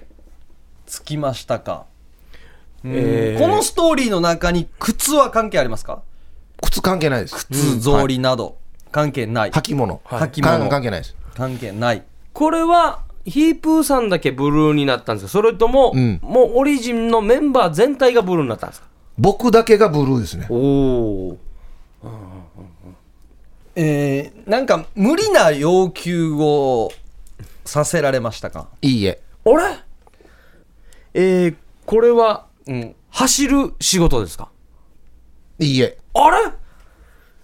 [0.85, 1.85] 着きましたか、
[2.83, 6.03] えーこのストーリーの中に靴は関係ありますか？
[6.61, 7.35] 靴関係ないです。
[7.47, 8.57] 靴、草履など、
[8.91, 9.51] 関係ない。
[9.51, 10.01] 履物。
[10.05, 11.15] 履関物関係ないです。
[11.35, 12.03] 関係ない。
[12.33, 15.31] これは、ヒープーさんだけブルーになったんですか？
[15.31, 18.87] それとも、うんもうオリジンのメンバー全体がブルーになったんですか？
[19.19, 20.47] 僕だけがブルーですね。
[20.49, 21.37] おお。
[23.75, 26.91] えー、なんか無理な要求を
[27.63, 28.69] させられましたか？
[28.81, 29.21] いいえ。
[29.45, 29.77] あれ？
[31.13, 32.95] えー、これは、うん。
[33.11, 34.49] 走る仕事ですか？
[35.59, 35.99] いいえ。
[36.13, 36.37] あれ？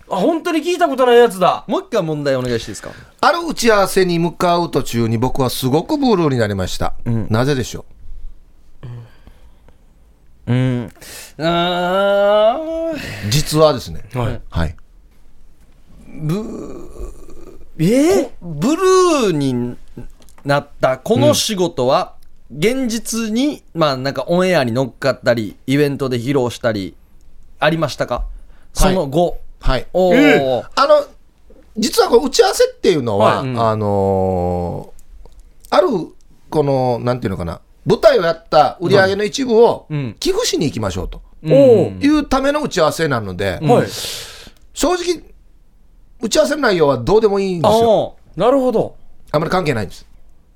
[0.09, 1.65] あ、本当に聞いたことないやつだ。
[1.67, 2.91] もう一回問題お願いしていいですか？
[3.21, 6.93] ある打ち合わせに向かう途中に僕はすごくブルーになりました。
[7.05, 7.85] なぜでしょ
[10.47, 10.53] う？
[10.53, 10.91] ん。
[11.39, 12.59] あ
[13.29, 14.03] 実はですね。
[14.13, 14.41] はい。
[14.49, 14.75] はい。
[17.79, 19.77] えー、ブルーに
[20.45, 22.15] なったこの仕事は、
[22.49, 26.95] 現実に、まあなんかオンエアに乗っかったり、イベントで披露したり、
[27.59, 28.25] ありましたか？
[28.77, 29.37] その後。
[29.59, 29.87] はい。
[29.93, 30.65] おー。
[30.75, 31.05] あの、
[31.77, 34.97] 実はこう打ち合わせっていうのは、はいうんあのー
[35.69, 35.87] ある、
[36.49, 43.87] この、なんていうのかな、舞台をやった売り上げの一部をうん寄付しに行きましょうとおーいうための打ち合わせなので、はい。
[44.73, 45.23] 正直、
[46.21, 47.89] 打ち合わせの内容はどうでもいいんですよ。
[47.89, 48.95] おなるほど
[49.31, 50.05] あんまり関係ないんです。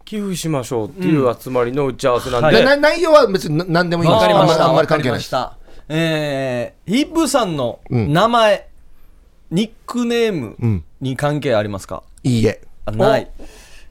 [0.06, 4.62] 寄付しましょうっていう集まりの打ち合わせなんはいで、でな内容は別にな何でもいいんです。
[4.62, 5.22] あんまり関係ない。
[5.94, 8.70] えー、ヒップさんのうん名前、
[9.50, 10.84] ニックネームうん。
[11.02, 12.04] に関係ありますか？
[12.24, 12.62] いいえ。
[12.86, 13.30] あない。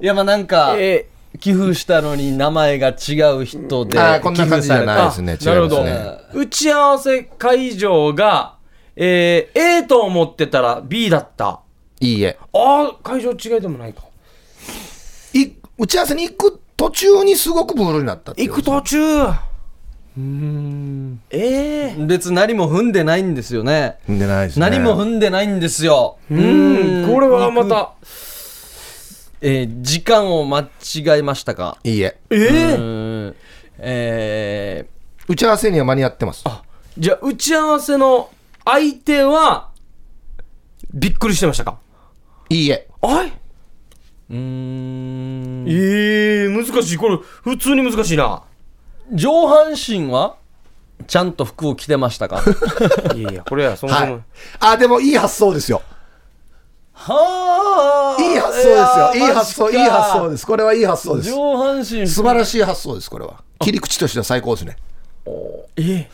[0.01, 1.09] いや、まあなんか、え
[1.39, 5.33] 寄付したのに名前が違う人で、あーこんな感じじゃないですね。
[5.41, 5.91] 違いますなね。
[6.33, 8.57] ー打ち合わせ会場が、
[8.97, 11.61] えー、A と思ってたら B だった
[12.01, 12.39] いいえ。
[12.53, 14.03] ああ会場違いでもないか
[15.35, 18.97] い打ち合わせに行く途中にすごくブルーになったっていう行く途中
[20.17, 21.21] うん。
[21.31, 22.07] ええ。
[22.07, 23.99] 別に何も踏んでないんですよね。
[24.09, 24.69] 踏んでないですね。
[24.69, 26.19] 何も踏んでないんですよ。
[26.31, 27.07] うん。
[27.09, 27.93] これはまた。
[29.43, 31.79] えー時間を間違えましたか？
[31.83, 32.19] いいえ。
[32.29, 33.35] えうえん。
[33.79, 34.87] え
[35.29, 36.45] 打ち合わせには間に合ってます。
[36.99, 38.29] じゃあ打ち合わせの
[38.65, 39.71] 相手は
[40.93, 41.79] びっくりしてましたか？
[42.51, 42.89] いいえ。
[43.01, 43.33] はいー
[44.31, 45.65] うーん。
[45.69, 46.97] ええ難しい。
[46.99, 48.43] これ普通に難しいな
[49.13, 50.37] 上半身は
[51.07, 52.43] ちゃんと服を着てましたか？
[53.17, 54.23] いやいやこれはそもそも、はい。
[54.61, 55.83] あ、でもいい発想ですよ。
[56.93, 59.15] はあいい発想ですよ。
[59.15, 60.47] いい発想、いい発想でです。
[60.47, 61.31] これはいい発想です。
[61.31, 63.43] 上半身素晴らしい発想です、これは。
[63.61, 64.77] 切り口としては最高ですね。
[65.77, 66.11] ええ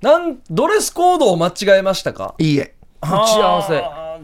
[0.00, 2.34] なんドレスコードを間違えましたか？
[2.38, 2.74] いいえ。
[3.00, 3.82] 打ち合わせ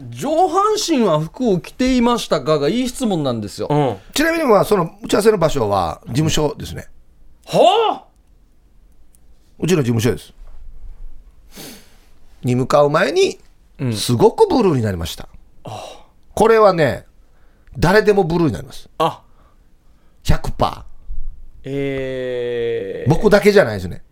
[0.09, 6.87] 上半身は服を着ていましたかがいい質問なんですようんちなみにまあその打ち合わせの場所は事務所ですね。
[7.51, 8.05] はあ？
[9.57, 10.33] うちの事務所です。
[12.43, 13.39] に向かう前に、
[13.93, 15.27] すごくブルーになりました。
[16.35, 17.07] これはね、
[17.77, 18.87] 誰でもブルーになります。
[18.99, 19.23] あ
[20.23, 20.83] 100%。
[21.63, 24.03] ええ僕だけじゃないですね。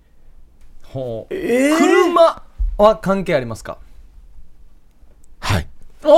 [0.84, 2.44] ほうええ車
[2.78, 3.78] は関係ありますか？
[5.40, 5.68] はい。
[6.04, 6.14] おお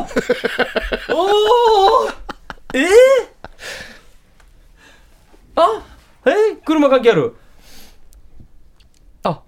[0.00, 0.06] おお
[2.74, 2.86] ええ
[5.56, 5.93] あ？
[6.26, 6.30] え？
[6.54, 7.36] ー車関係ある？
[9.24, 9.42] あ。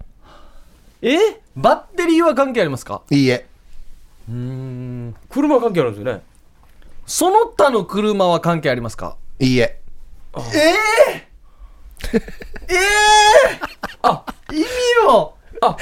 [1.01, 1.15] え？
[1.15, 1.19] ー
[1.55, 3.01] バッテリーは関係ありますか？
[3.09, 3.47] いいえ。
[4.29, 5.15] うーん。
[5.29, 6.21] 車関係あるんですよね。
[7.05, 9.15] その他の車は関係ありますか？
[9.39, 9.79] いいえ。
[10.33, 10.41] あ。
[14.51, 14.61] 意味
[15.03, 15.75] よあ。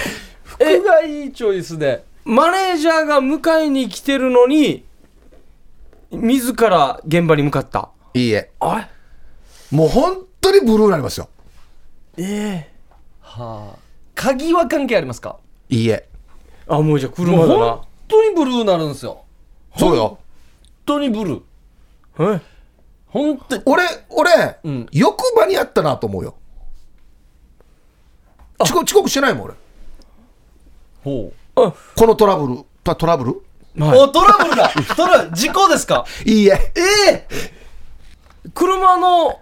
[0.60, 0.78] え。
[0.80, 2.04] 服がいいチョイスで。
[2.24, 4.84] マネージャーが迎えに来てるのに
[6.10, 7.90] 自ら現場に向かった。
[8.14, 8.50] いいえ。
[8.60, 8.88] あ
[9.72, 11.28] もう本当にブルーになりますよ。
[12.18, 12.72] ええ。
[13.22, 13.80] はあ。
[14.14, 15.38] 鍵は関係ありますか？
[15.70, 16.08] いいえ。
[16.68, 17.56] あもうじゃあ車だな。
[17.56, 19.24] 本当にブルーになるんですよ。
[19.76, 20.08] そうよ。
[20.08, 20.18] 本
[20.86, 22.36] 当にブルー。
[22.36, 22.42] え？
[23.08, 23.64] 本当に。
[23.66, 24.88] 俺、俺、うん。
[24.92, 26.36] よく間に合ったなと思うよ。
[28.60, 29.54] 遅刻遅刻してないもん、俺。
[31.04, 31.74] ほあ。
[31.98, 33.32] このトラブル、トトラブル？
[33.78, 34.00] う、はい。
[34.00, 34.70] おトラブルだ。
[34.96, 35.36] トラブル。
[35.36, 36.06] 事故ですか？
[36.24, 36.72] いいえ。
[36.76, 36.82] え
[37.12, 37.28] え。
[38.54, 39.40] 車の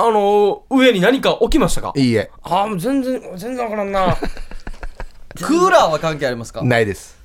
[0.00, 1.92] あの上に何か置きましたか？
[1.96, 2.30] いいえ。
[2.42, 4.14] あもう全然全然わからんな
[5.42, 6.62] クーラーは関係ありますか？
[6.62, 7.18] ないです。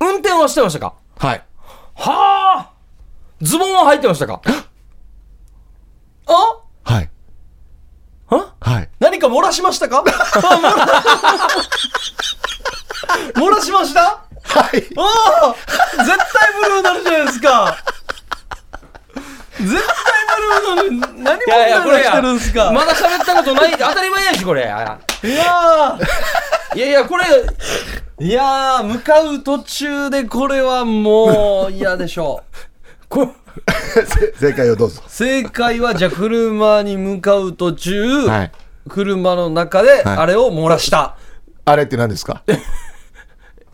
[0.00, 0.94] 運転はしてましたか？
[1.18, 1.44] はい。
[1.94, 2.70] はあ
[3.40, 4.40] ズボンは履いてましたか？
[6.26, 6.32] あ？
[6.84, 7.10] はい。
[8.28, 8.54] は？
[8.60, 8.88] はい。
[8.98, 9.98] 何か漏らしましたか？
[9.98, 10.02] あ
[13.34, 14.00] 漏ら漏らしました？
[14.00, 14.16] は
[14.76, 14.84] い。
[14.96, 15.54] あ
[15.96, 16.26] あ絶対
[16.60, 17.76] ブルーになるじゃないですか
[19.58, 19.82] 絶対
[20.36, 22.72] ブルーなのに何いやいやこれ問題出してるんですか？
[22.72, 24.62] まだ喋ったことない当たり前やしこれ。
[24.62, 25.98] いやいや
[26.74, 27.24] いやいやこれ。
[27.24, 32.64] ーいやー向かう途中でこれはもう嫌でしょう。
[33.08, 33.32] こ
[34.38, 35.02] 正解をどうぞ。
[35.06, 38.52] 正解はじゃあ車に向かう途中、はい。
[38.88, 40.16] 車の中ではい。
[40.18, 41.16] あれを漏らした、
[41.64, 42.42] あれって何ですか？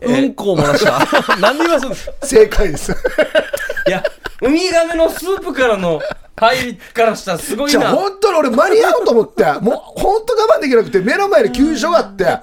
[0.01, 0.99] うんこを漏らした。
[1.39, 2.05] 何で言いますんです？
[2.07, 2.91] か正解です。
[3.87, 4.03] いや
[4.41, 6.01] ウミガメのスープからの
[6.37, 12.39] 入りからしたらすごいじゃ本当に俺間に合うと思って、もう本当我慢できなくて目の前に急所があって、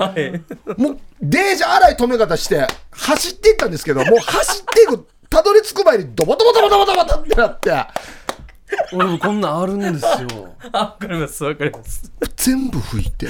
[0.77, 7.87] もう電車荒い止め方して走っていったんですけど、もう走っていく、たどり着く前にドボドボドボドボドボドってなって、
[8.93, 10.55] 俺もこんなんあるんですよ。
[10.73, 12.13] あわかりますわかります。
[12.37, 13.27] 全部拭いて。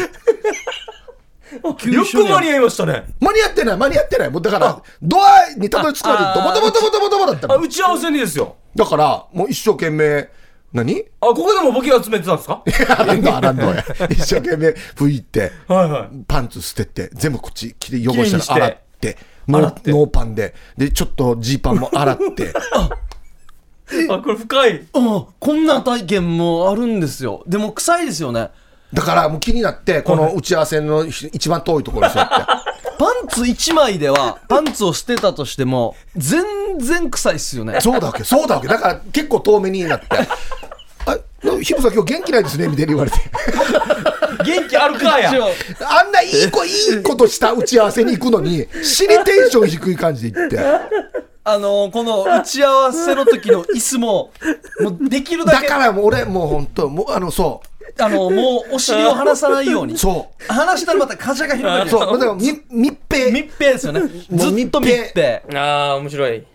[1.62, 3.04] よく間に合いましたね。
[3.20, 4.30] 間に合ってない、間に合ってない。
[4.30, 7.54] もうだから、ドアにたどり着くまでドボドボドボドボドボだったの。
[7.54, 8.56] あ打ち合わせにですよ。
[8.74, 10.28] だから、もう一生懸命、
[10.72, 11.04] 何？
[11.20, 12.62] あここでもボケが詰めてたんですか？
[12.98, 13.74] あらんのあらんの。
[13.74, 13.84] や。
[14.10, 16.24] 一生懸命拭いて、はいはい。
[16.26, 19.16] パンツ捨てて、全部こっち着て汚したら洗って、
[19.48, 19.90] ノ洗って。
[19.90, 22.52] ーノーパンで、で、ちょっとジーパンも洗って、
[24.10, 24.86] あこれ深い。
[24.92, 27.42] あこんな体験もあるんですよ。
[27.46, 28.50] でも臭いですよね
[28.92, 32.34] だからもう気になって、この打ち合わせの一番遠いところに座って。
[32.98, 36.42] パンツ1枚ではパンツを捨てたとしても全
[36.80, 38.66] 然臭いっすよねそうだわけ、そうだわけ。
[38.66, 40.06] だから結構遠目になって。
[41.06, 41.16] あ、
[41.62, 43.18] ヒロさん今日元気ないですねみたいに言われて。
[44.44, 50.58] 元気あるかやあんないい子、いいことした打ち合わせに行くのに、死にテンション低い感じで行って。
[51.44, 54.32] あのこの打ち合わせの時の椅子も
[54.80, 57.62] もうできるだけだからもう俺、もう本当、もうあの、そ
[57.98, 59.94] あのもうお尻を離さないように。
[59.94, 63.32] う、そ離したらまた風が広がう、るそう、だから密密閉。
[63.32, 64.00] 密閉ですよね。
[64.00, 65.58] ずっと密閉。
[65.58, 66.46] ああ面白い。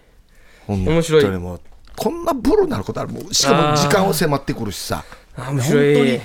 [0.67, 1.25] 面面白い。
[1.39, 1.61] もう
[1.95, 5.03] こんなブルーになることあるもうしかも時間を迫ってくるしさ。
[5.35, 6.21] あー面白い。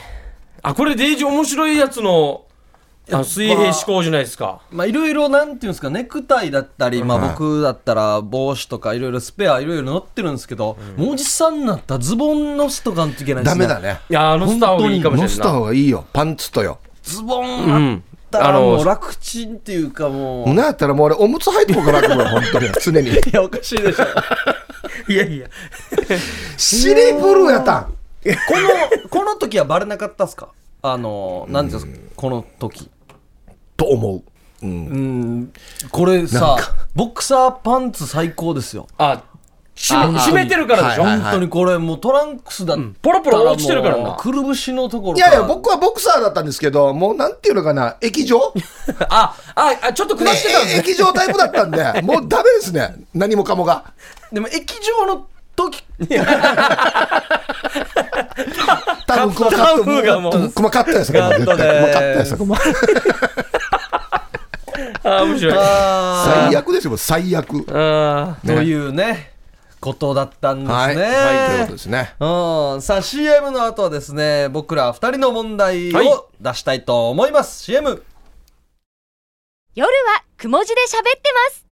[0.63, 2.45] あこれデイジー面白いやつの
[3.11, 4.61] あ水平思考じゃないですか。
[4.71, 13.67] まあいろいろなんていうんですかネクタイだったり、まあ、はい僕だったら帽子とかいろいろスペアいろいろ載ってるんですけど、もうおじさんになったらズボンのスとかんといけないですね。
[13.67, 14.01] ダメだね。
[14.11, 16.05] いやーあのスター方がいいかもしれ乗せたないな方がいいよ。
[16.13, 16.79] パンツとよ。
[17.03, 18.03] ズボンあうん。
[18.29, 22.69] ったらもう楽ちんっていうかもう、なんやったらもう俺おむつ履いてこうかなと思うよ本当に。
[22.83, 23.09] 常に。
[23.17, 24.05] いやおかしいでしょ。
[25.11, 25.47] いやいや。
[26.59, 27.85] シリブルーやったん。
[27.85, 27.91] こ
[29.03, 30.49] のこの時はバレなかったっすか？
[30.83, 32.09] あのなんていうんですか？
[32.17, 32.91] この時
[33.79, 34.23] と思
[34.63, 35.53] う、うん、うん
[35.91, 36.59] これさ
[36.95, 38.87] ボクサーパンツ最高ですよ。
[38.99, 39.23] あ
[39.77, 48.53] 締めてるからでしょ、はい本当にこれもうトランクスだったらポロポロ落ちてるからくるぶしのところいやいや僕はボクサーだったんですけどもうなんていうのかな液状？
[49.09, 52.97] あああちょっと下してたんですね液状タイプだったんでもうダメですね。
[53.15, 53.85] 何もかもが。
[54.33, 55.29] でも液状の
[55.59, 55.83] 時。
[59.07, 60.51] 多分クマカットカットがもう。
[60.51, 60.99] クマカットや
[65.05, 65.55] あー面白い。
[65.55, 67.65] 最悪ですよ最悪。
[67.71, 69.33] あーというね
[69.81, 71.03] ことだったんですね、はい、は
[71.47, 72.15] い、ということですね。
[72.21, 76.07] うん、さあ CM の後はですね僕ら2人の問題はい。
[76.07, 78.03] を出したいと思います、CM
[79.75, 81.68] 夜はくも字で喋ってます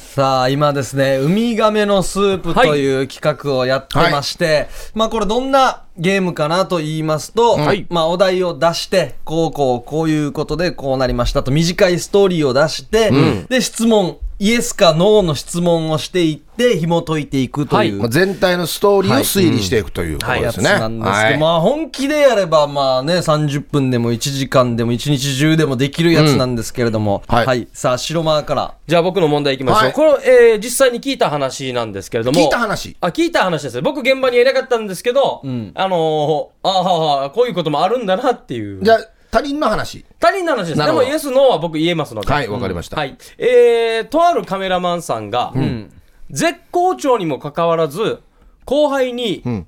[0.00, 7.86] さあ今ですねウミガメのスープという企画をやってまして、まあこれどんなゲームかなと言いますと、はい。
[7.90, 13.12] まあお題を出してこうこうこういうことでこうなりましたと短いストーリーを出して、
[13.48, 20.80] で質問イエスかノーの質問をしていって紐解いていくという、まあ、全体のストーリーを推理していくということやつですね。
[20.80, 27.46] なんですけど、はいまあ本気でやればまあね30分でも1時間でも1日中でもできるやつなんですけれども、うんはい。
[27.46, 28.74] はい、さあ白間から。
[28.86, 29.92] じゃあ僕の問題いきましょう、はい。
[29.92, 32.40] これ、えー実際に聞いた話なんですけれども。
[32.40, 32.96] 聞いた話。
[33.02, 35.72] あ聞いた話ですよ僕現場にはいなかったんですけど、ん。
[35.74, 38.82] あのー、あーはーはーこういうこともあるんだなっていう。
[38.82, 40.04] じゃあ、他人の話。
[40.18, 42.96] 他人の話ですでもイエスノーは僕言えますのではい、わかりました。
[42.96, 43.16] はい。
[43.38, 45.90] えー、とあるカメラマンさんが、ん
[46.30, 48.20] 絶好調にもかかわらず、
[48.64, 49.66] 後輩に、ん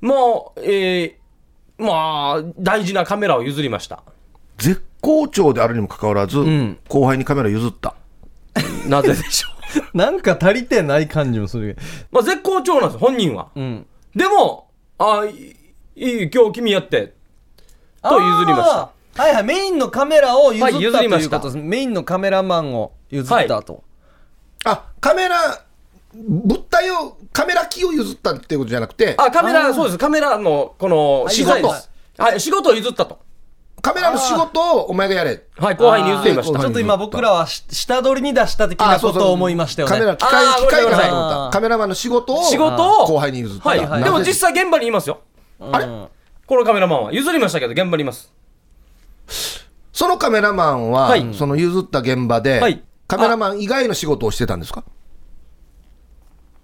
[0.00, 4.02] もう、えー、まあ、大事なカメラを譲りました。
[4.58, 7.94] 絶好調であるにもかかわらず、ん後輩にカメラ譲った。
[8.86, 9.48] なぜでしょ
[9.94, 9.96] う？
[9.98, 11.76] なんか足りてない感じもする
[12.10, 13.48] まあ、絶好調なんです、本人は。
[13.56, 15.30] うんでも、あい
[15.94, 17.14] い、今日君やって、
[18.02, 19.22] と譲りました。
[19.22, 19.44] はいはい。
[19.44, 21.40] メインのカメラを譲った、はい譲りました。
[21.40, 23.84] ということですメインのカメラマンを譲ったと、
[24.64, 25.64] あ、カメラ、
[26.14, 31.72] 物体を、カメラ機を譲ったっていうことじゃなくて、あ、カメラ、そうです、カメラの、この、仕事。
[31.74, 31.90] す。
[32.18, 33.18] はい、仕事を譲ったと。
[33.82, 35.42] カメラの仕事をお前がやれ。
[35.56, 36.60] はい、後輩に譲りました。
[36.60, 39.94] ちょっと今僕らはし下取りに出した的なことを思いましたよね。
[39.94, 41.58] カメラ、機械、機械ごめんなさいかなと思った。
[41.58, 43.06] カメラマンの仕事を、仕事を？
[43.06, 43.68] 後輩に譲った。
[43.68, 44.04] はい、はい。
[44.04, 45.18] でも実際現場にいますよ。
[45.58, 45.86] あれ？
[46.52, 47.12] このカメラマンは。
[47.14, 48.30] 譲りましたけど、現場にいます。
[49.90, 54.84] そのカメラマンは、はいその譲った現場で、はいカメラマン以外の仕事をしてたんですか？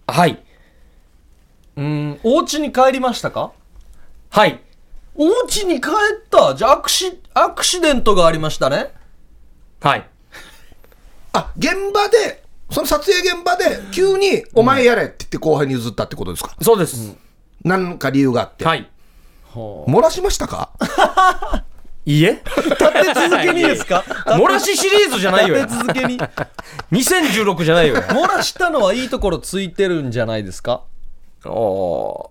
[0.06, 0.44] はい。
[1.76, 3.52] うんお家に帰りましたか？
[4.28, 4.60] はい。
[5.14, 6.54] お家に帰った？
[6.54, 8.92] じゃあアクシアクシデントがありましたね
[9.80, 10.06] はい。
[11.32, 17.16] あ、現場で、その撮影現場で、急に、お前やれって言って後輩に譲ったってことですか、そうです。
[17.64, 18.66] なんか理由があって。
[18.66, 18.90] はい。
[19.86, 20.70] 漏らしましたか？
[22.06, 22.78] いいえ立て
[23.14, 24.02] 続けにですか？
[24.26, 25.56] 漏らしシリーズじゃないよ。
[25.56, 26.18] 立て続けに
[26.92, 27.96] 2016じゃないよ。
[28.08, 30.82] 漏らしたのはいいところついてるんじゃないですか？
[31.44, 32.30] お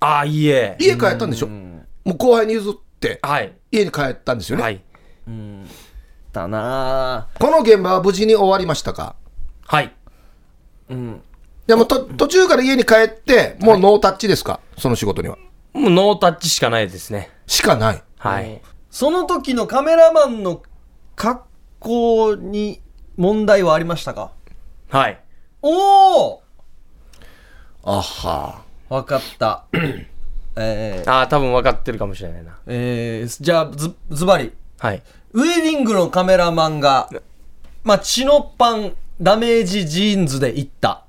[0.00, 0.76] ーあー、いいえ。
[0.78, 1.48] 家帰ったんでしょ？
[1.48, 3.52] もう後輩に譲って、はい。
[3.72, 4.62] 家に帰ったんですよね？
[4.62, 4.80] はい。
[6.32, 9.16] だなこの現場は無事に終わりましたか？
[9.66, 9.92] はい。
[11.66, 15.38] でもと途中から家に帰って、もうノータッチですか、その仕事には。
[15.74, 17.30] もうノータッチしかないですね。
[17.46, 18.02] しかない。
[18.18, 18.60] はい。
[18.90, 20.62] その時のカメラマンの
[21.16, 21.42] 格
[21.80, 22.80] 好に
[23.16, 24.30] 問題はありましたか？
[24.88, 25.20] はい。
[25.62, 26.42] おお
[27.84, 28.62] あは。
[28.88, 29.64] わかった
[30.56, 35.02] えーああ多分分かってるかもしれないなえーじゃあずズバリはい
[35.32, 37.08] ウェディングのカメラマンが
[37.82, 41.04] まあチノパンダメージジーンズで行った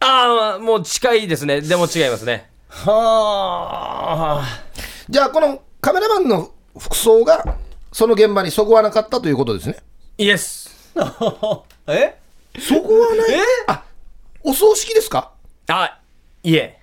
[0.00, 4.62] ああもう近いですねでも違いますねはあ。
[5.08, 7.56] じゃあこのカメラマンの服装が
[7.92, 9.76] その現場にそぐわなかったということですね。
[10.16, 10.70] イエス
[11.88, 12.16] え？
[12.58, 13.32] そぐわない？
[13.32, 13.42] え？
[13.66, 13.84] あ
[14.44, 15.32] お葬式ですか？
[15.68, 16.00] あ
[16.42, 16.78] いえ。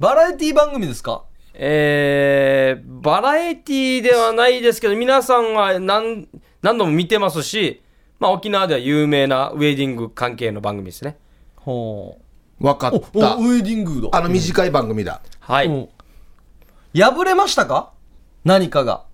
[0.00, 1.24] バラエティ番組ですか？
[1.54, 6.28] えー、バラエティではないですけど皆さんは何
[6.62, 7.82] 何度も見てますし、
[8.18, 11.18] まあ、沖縄では有名なウェディング関係の番組ですね。
[11.56, 12.18] ほ
[12.60, 13.36] 分かった。
[13.36, 14.18] おウェディングだ。
[14.18, 15.20] あの短い番組だ。
[15.40, 15.88] はい、うん
[16.94, 17.92] 破れましたか？
[18.44, 19.04] 何かが。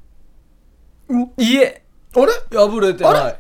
[1.36, 1.82] いえ
[2.16, 2.32] あれ？
[2.56, 3.36] 破れてない。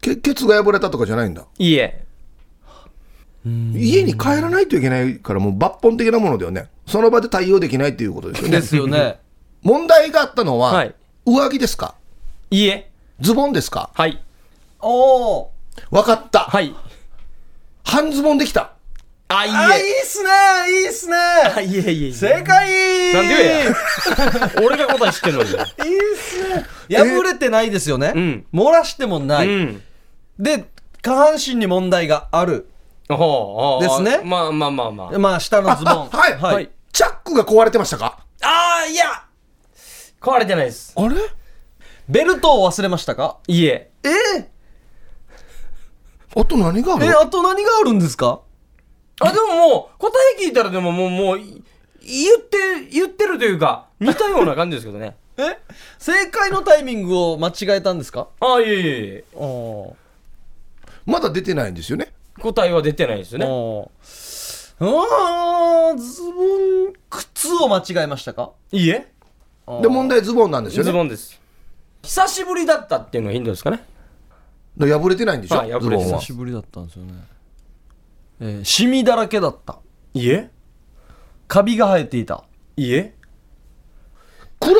[0.00, 1.44] けケツが破れたとかじゃないんだ。
[1.58, 2.04] いえ
[3.44, 6.68] 家に帰らないといけないからもう抜本的なものだよね。
[6.86, 8.56] その場で対応できないっていうことですよね。
[8.60, 9.18] ですよね。
[9.62, 10.94] 問題があったのは、はい。
[11.26, 11.94] 上着ですか？
[12.50, 12.90] いえ
[13.20, 13.90] ズボンですか？
[13.94, 14.22] はい。
[14.80, 15.52] おお
[15.90, 16.74] 分かった、はい。
[17.84, 18.72] 半ズボンできた
[19.34, 20.30] あいあいっすね。
[20.68, 21.16] いいっすね。
[21.16, 22.12] あいえいえいえ。
[22.12, 23.14] 正解。
[23.14, 23.74] なんで言えや
[24.62, 25.48] 俺が答え知ってんのに。
[25.48, 25.58] いいっ
[26.16, 26.66] すね。
[26.90, 28.46] 破れてないですよね、うん。
[28.52, 29.82] 漏らしてもない、うん。
[30.38, 30.68] で
[31.00, 32.68] 下半身に問題がある。
[33.08, 34.20] ほうですね。
[34.24, 35.18] まあまあまあまあ。
[35.18, 36.08] まあ下のズボン。
[36.10, 36.70] はい、はい。
[36.92, 38.18] チャックが壊れてましたか？
[38.42, 39.24] ああいや。
[40.20, 40.92] 壊れてないです。
[40.96, 41.16] あれ？
[42.08, 43.38] ベルトを忘れましたか？
[43.46, 43.90] いえ。
[44.04, 47.06] えー、あと何がある？
[47.06, 48.40] えあと何があるんですか？
[49.24, 51.62] あでももう答え聞いたらでももうもうい
[52.04, 55.16] 言って言ってるというか似たような感じですけどね。
[55.38, 55.58] え？
[55.98, 58.28] 正解のタイミングを間違えたんですか？
[58.40, 59.24] ああいえいえいえ。
[59.34, 59.96] お
[61.06, 62.12] まだ出てないんですよね？
[62.40, 63.46] 答えは出てないですよね。
[63.46, 63.90] お
[64.80, 65.92] あ。
[65.94, 68.50] ーズボン靴を間違えましたか？
[68.72, 69.10] いいえ。
[69.80, 70.86] で問題ズボンなんですよね？
[70.86, 71.40] ズボンです。
[72.02, 73.84] 久しぶりだったっていうのがヒントですかね。
[74.76, 75.98] だから破れてないんでしょ、はい破れてない。
[76.00, 76.18] ズボンは。
[76.20, 77.12] 久しぶりだったんですよね、
[78.44, 79.78] えー、シミだらけだった。
[80.14, 80.50] いいえ
[81.46, 82.42] カビが生えていた。
[82.76, 83.14] いいえ
[84.58, 84.74] 黒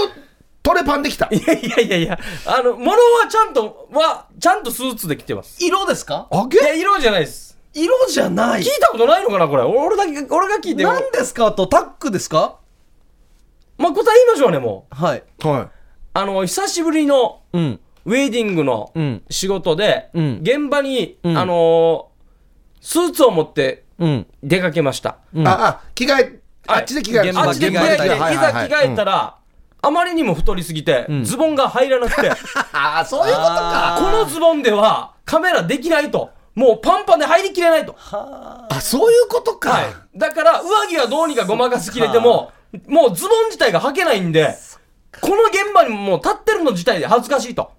[0.65, 1.29] トレパンできた。
[1.31, 5.65] いやいやいやいやあの物はちゃんとはちゃんとスーツで着てます。
[5.65, 6.27] 色ですか？
[6.33, 6.59] あげ？
[6.59, 7.57] いや色じゃないです。
[7.73, 8.63] 色じゃない。
[8.63, 9.63] 聞いたことないのかなこれ？
[9.63, 11.53] 俺だけ俺が聞いて何ですか？
[11.53, 12.59] とタックですか？
[13.79, 14.95] まあ答え言いましょうねもう。
[14.95, 15.23] はい。
[15.41, 15.71] は
[16.15, 17.81] あの久しぶりのうん。
[18.05, 19.23] ウェディングのうん。
[19.31, 20.41] 仕事で、うん。
[20.43, 21.39] 現場に、うん。
[21.39, 22.12] あのー
[22.83, 24.27] スーツを持ってうん。
[24.43, 25.17] 出かけました。
[25.33, 25.49] うん。
[25.49, 27.33] ああ着替えあっちで着替え。
[27.35, 29.37] あっちで着替えて、いざ着替えたら、
[29.81, 31.25] あまりにも太りすぎて、ん。
[31.25, 32.31] ズボンが入らなくて、
[32.73, 33.97] ああそういうことか。
[34.01, 36.31] このズボンではカメラできないと。
[36.55, 37.97] もうパンパンで入りきれないと。
[37.99, 40.19] あそういうことか、はい。
[40.19, 42.53] だから、上着はどうにかごまかす切れても、
[42.87, 44.55] もうズボン自体が履けないんで、
[45.21, 47.73] この現場にもう立ってるの自体で恥ずかしいと。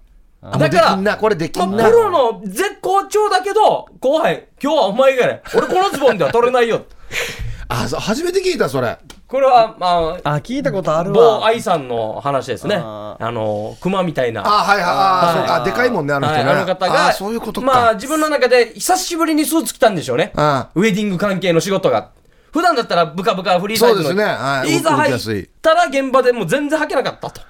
[0.46, 6.84] あだからこれできプロの絶好調だけど、後輩、今日はお前がね、俺このズボンでは取れないよ。
[7.68, 12.76] あそう初めて聞いたそれこれは、まあ、あ聞いたことある某わ愛さんの話ですね。
[12.76, 14.46] ああの、熊みたいな。
[14.46, 20.32] あはいはいあはいそうかでかいもんねあの人ね、はい、あの方が、あそういうことか、まあ、自分の中で久しぶりにスーツ着たんでしょうね。
[20.36, 22.10] あウェディング関係の仕事が。
[22.52, 24.04] 普段だったらブカブカフリーサイズの。
[24.04, 27.40] そうですねはいいざ入動きやすいったら現場でもう全然履けなかったと。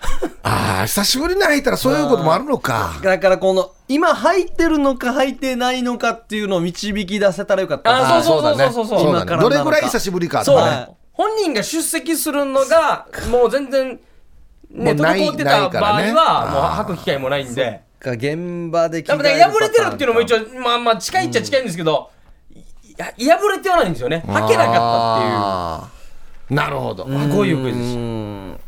[0.42, 2.96] ああ久しぶりに履いたらそういうこともあるのか。
[3.02, 7.92] だからこの今履いてるのか履いてないのかっていうのを導き出せたらよかった。
[7.92, 9.00] なあそうそうそうそうそう。
[9.00, 9.42] そうだ今からね。
[9.42, 10.76] どれぐらい久しぶりかそう、とかね。
[10.76, 10.88] はい
[11.18, 13.98] 本人が出席するのが、もう全然、
[14.70, 17.82] ね、滞ってなた場合は、もう履く機会もないんで。
[17.98, 22.10] か現場で着だから替破れてるっていうのも一応応、まあまあ近いっちゃ近いんですけど、
[22.54, 24.22] いや破れてはないんですよね。
[24.28, 26.54] 履けなかったあー。
[26.54, 27.02] なるほど。
[27.02, 27.32] っていう。
[27.32, 28.60] こういうクイズでしん。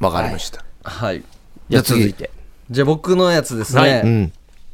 [0.00, 1.12] わかりました、はいた。
[1.70, 2.30] じゃあ続いて。
[2.70, 4.00] じゃあ僕のやつですね、はい。
[4.02, 4.32] うん。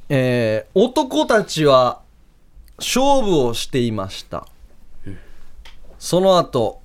[0.08, 2.00] えー男たちは
[2.78, 4.46] 勝負をしていました、
[5.98, 6.80] その後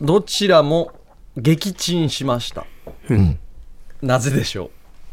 [0.00, 0.90] どちらも
[1.36, 2.64] 撃沈しました、
[4.00, 4.70] なぜでしょ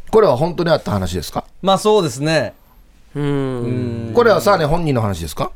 [0.08, 0.10] う？
[0.10, 1.44] これは本当にあった話ですか？
[1.60, 2.54] まあそうですね。
[3.14, 4.14] うーん。
[4.14, 5.52] これはさあね本人の話ですか？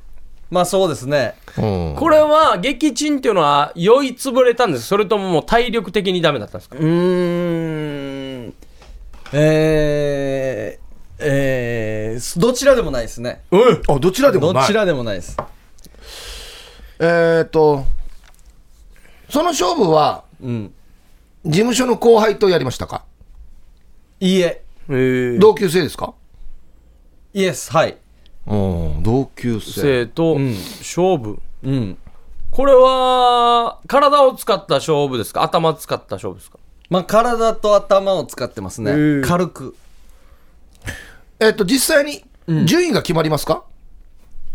[0.51, 1.35] まあそうですね。
[1.57, 1.95] うん。
[1.97, 6.77] これは、撃沈っていうのは、酔い潰れたんですそれとももう体力的にダメだったんですか？
[6.77, 8.55] うーん。
[9.33, 13.43] えー、えー、どちらでもないですね。
[13.53, 13.83] うん。
[13.87, 14.63] あどちらでもない。
[14.65, 15.37] どちらでもないです。
[16.99, 17.85] えー、っと
[19.29, 20.75] その勝負はうん。
[21.45, 23.05] 事務所の後輩とやりましたか？
[24.19, 24.65] いいえ。
[24.89, 26.15] えー、同級生ですか？
[27.33, 27.91] イエスはい。
[27.93, 27.99] うん
[28.47, 29.81] 同級生。
[29.81, 30.53] 生とん。
[30.53, 31.41] 勝負。
[31.63, 31.99] うん。
[32.51, 35.43] これは、体を使った勝負ですか？
[35.43, 36.59] 頭使った勝負ですか？
[36.89, 38.91] まあ体と頭を使ってますね。
[38.91, 39.77] ー軽く。
[41.39, 42.25] えっと、実際に
[42.67, 43.65] 順位が決まりますか、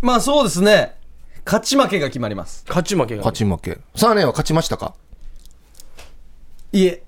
[0.02, 0.96] まあそうですね。
[1.46, 2.66] 勝ち負けが決まります。
[2.68, 3.20] 勝ち負けが。
[3.20, 3.80] 勝ち負け。
[3.96, 4.94] サーネは勝ちましたか？
[6.74, 7.04] いえ。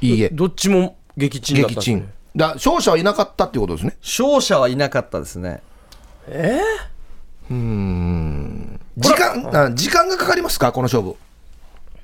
[0.00, 0.28] いいえ。
[0.28, 2.08] どっちも撃沈だったん撃沈。
[2.36, 3.96] だ勝者はいなかったっていうことですね。
[4.02, 5.62] 勝者はいなかったですね
[8.98, 10.72] 時間、あ時間がかかりますか？
[10.72, 11.14] この勝負。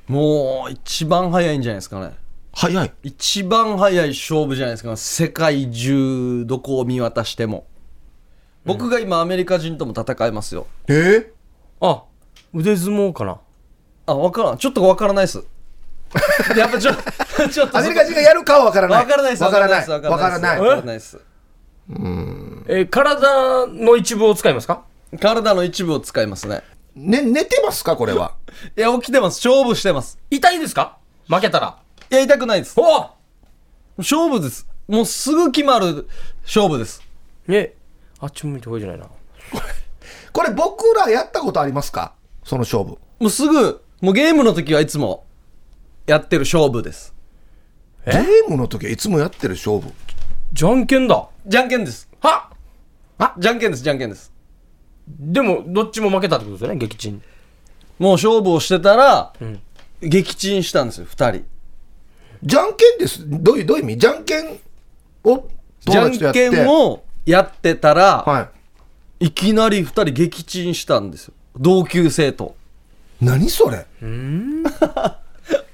[0.06, 2.14] もう一番早いんじゃないですかね。
[2.52, 2.92] 早い。
[3.02, 7.66] 一番早い勝負じゃないですか世界中どこを見渡しても。
[8.64, 10.66] 僕が今アメリカ人とも戦いますよ。
[10.86, 11.26] えー、
[11.80, 12.04] あ、
[12.54, 13.38] 腕相撲かな。
[14.06, 14.58] あ分からん。
[14.58, 15.42] ちょっと分からないです。
[16.56, 16.92] やっぱちょ
[17.50, 19.04] ちょっとアメリカ人がやるかは分からない。
[19.04, 19.78] 分からないです分からない。
[19.80, 20.58] です分からない。
[20.60, 21.18] 分からないです
[22.66, 24.84] えー体の一部を使いますか？
[25.20, 26.62] 体の一部を使いますね。
[26.94, 27.96] ね、寝てますか？
[27.96, 28.34] これは。
[28.76, 29.46] いや起きてます。
[29.46, 30.18] 勝負してます。
[30.30, 30.98] 痛いですか？
[31.28, 31.78] 負けたら。
[32.10, 32.74] いや痛くないです。
[32.78, 33.10] お
[33.98, 34.66] 勝負です。
[34.88, 36.08] もうすぐ決まる
[36.44, 37.02] 勝負です。
[37.48, 37.74] え、
[38.20, 39.06] あっち向いてこいじゃないな。
[40.32, 42.14] これ僕らやったことありますか？
[42.44, 42.98] その勝負。
[43.20, 45.24] もうすぐもうゲームの時はいつも
[46.06, 47.14] やってる勝負です。
[48.04, 49.92] ゲームの時はいつもやってる勝負？
[50.52, 51.28] じゃんけんだ。
[51.46, 52.08] じゃんけんです。
[52.20, 52.50] は
[53.38, 54.32] じゃんけんですじゃんけんです
[55.08, 57.20] でも、どっちも負けたってことですよね、撃沈。
[57.98, 59.60] もう勝負をしてたら、ん
[60.00, 61.44] 撃沈したんですよ2人
[62.42, 63.22] じゃんけんです。
[63.28, 63.98] どういう、どういう意味？
[63.98, 64.58] じゃんけん
[65.24, 65.48] を
[65.80, 66.32] じゃん。
[66.32, 68.48] けんをやってたら、は
[69.20, 69.26] い。
[69.26, 72.56] い、きなり2人撃沈したんですよ同級生と
[73.20, 73.86] 何それ？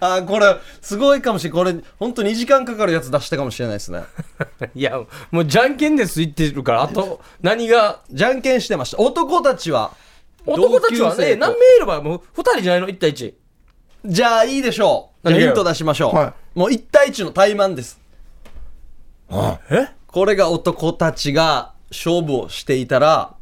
[0.00, 1.52] あーこれすごいかもしれん。
[1.52, 4.04] これ本当2時間かかるやつ出したかもしれないですね。
[4.74, 8.98] いや、もうじゃんけんです言ってるから、あと、何が、じゃんけんしてました。
[9.00, 9.92] 男たちは？
[10.46, 13.34] 男たちはね、何名いればもう2人じゃないの ?1 対1。
[14.06, 15.32] じゃあいいでしょう。
[15.32, 18.00] ヒント出しましょう、はもう1対1の対マンです。
[19.30, 19.88] あえ？
[20.06, 23.34] これが男たちが勝負をしていたら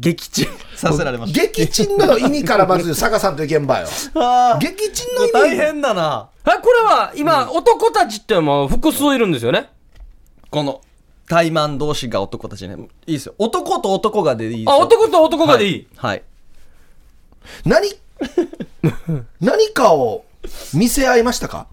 [0.00, 0.46] 撃沈
[0.76, 1.40] させられました。
[1.42, 3.88] 撃沈の意味からまず坂さんといけんばよ。
[4.60, 5.32] 撃沈の意味。
[5.32, 6.28] 大変だな。
[6.44, 9.70] あ、これは今、男たちってもう複数いるんですよね？
[10.50, 10.80] この
[11.28, 12.76] 対マン同士が男たちね。
[13.06, 13.34] いいですよ。
[13.38, 14.72] 男と男がでいいですよ。
[14.72, 15.88] あ、男と男がでいい。
[15.96, 16.22] はい。
[17.64, 17.88] 何？
[19.40, 20.24] 何かを
[20.74, 21.66] 見せ合いましたか？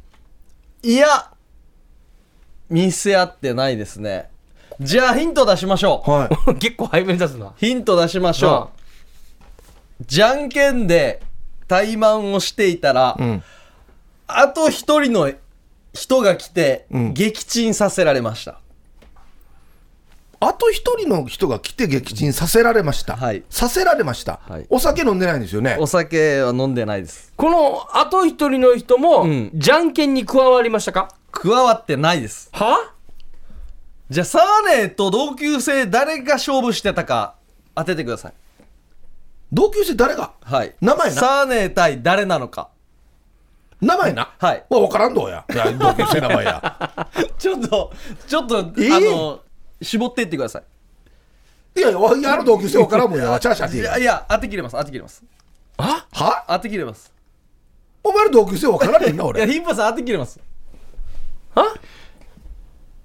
[0.83, 1.31] いや
[2.69, 4.29] 見せ合ってないですね
[4.79, 6.11] じゃあヒント出しましょう。
[6.11, 6.55] はい。
[6.59, 7.53] 結構早めに出すな。
[7.57, 8.71] ヒント出しましょ
[10.01, 10.03] う。
[10.05, 11.21] じゃんけんで
[11.67, 13.43] 対マンをしていたら、ん。
[14.27, 15.31] あと一人の
[15.93, 17.13] 人が来て、ん。
[17.13, 18.59] 撃沈させられました。
[20.41, 23.15] あと一人の人が来て撃沈させられました。
[23.15, 23.43] はい。
[23.49, 24.65] させられました、はい。
[24.69, 25.77] お酒飲んでないんですよね。
[25.79, 25.87] お。
[25.87, 27.33] 酒は飲んでないです。
[27.35, 29.51] この、あと一人の人も、うん。
[29.53, 31.07] じゃんけんに加わりましたか？
[31.31, 32.49] 加わってないです。
[32.51, 32.94] は？
[34.09, 34.43] じゃあサー
[34.77, 37.35] ネーと同級生誰が勝負してたか
[37.73, 38.33] 当ててください。
[39.51, 40.33] 同級生誰が？
[40.41, 40.75] はい。
[40.81, 41.15] 名前な？
[41.15, 42.69] サーネー対誰なのか。
[43.81, 44.33] 名前な？
[44.37, 44.63] はい。
[44.69, 45.45] わ、わからんどうや。
[45.51, 47.07] いや、同級生名前や。
[47.37, 47.93] ちょっと
[48.27, 49.39] ちょっと、えーあの
[49.81, 50.63] 絞っていってください。
[51.79, 53.39] いやいや、やある同級生わからんもんや。
[53.39, 55.23] チャーシャーいやいや当て切れます当て切れます。
[55.77, 56.45] は？
[56.47, 57.11] 当て切れます。
[58.03, 59.47] お前の同級生わからんねんな、いや俺。
[59.47, 60.39] ヒンパさん当て切れます。
[61.53, 61.75] は？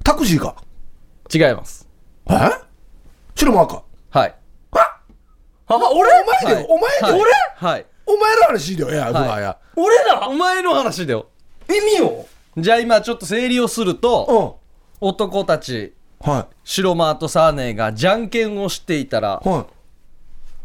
[0.04, 0.54] タクシーか？
[1.32, 1.86] 違います。
[2.28, 2.34] え？
[3.34, 3.82] 白間か。
[4.10, 4.34] はい。
[4.72, 4.78] あ？
[5.66, 6.10] あ、俺
[6.44, 7.18] お前でお前で？
[7.18, 7.24] よ、
[7.56, 7.74] はい。
[7.74, 7.86] はい。
[8.06, 9.42] お前の話でよ、いや、はい。
[9.42, 9.56] や。
[9.76, 11.28] 俺だお前の話だよ。
[11.68, 12.26] 意味を？
[12.56, 14.58] じゃあ今ちょっと整理をすると
[15.00, 15.08] うん。
[15.08, 19.48] 男たちは白マーとサーネーがじゃんけんをしていたらい。
[19.48, 19.66] は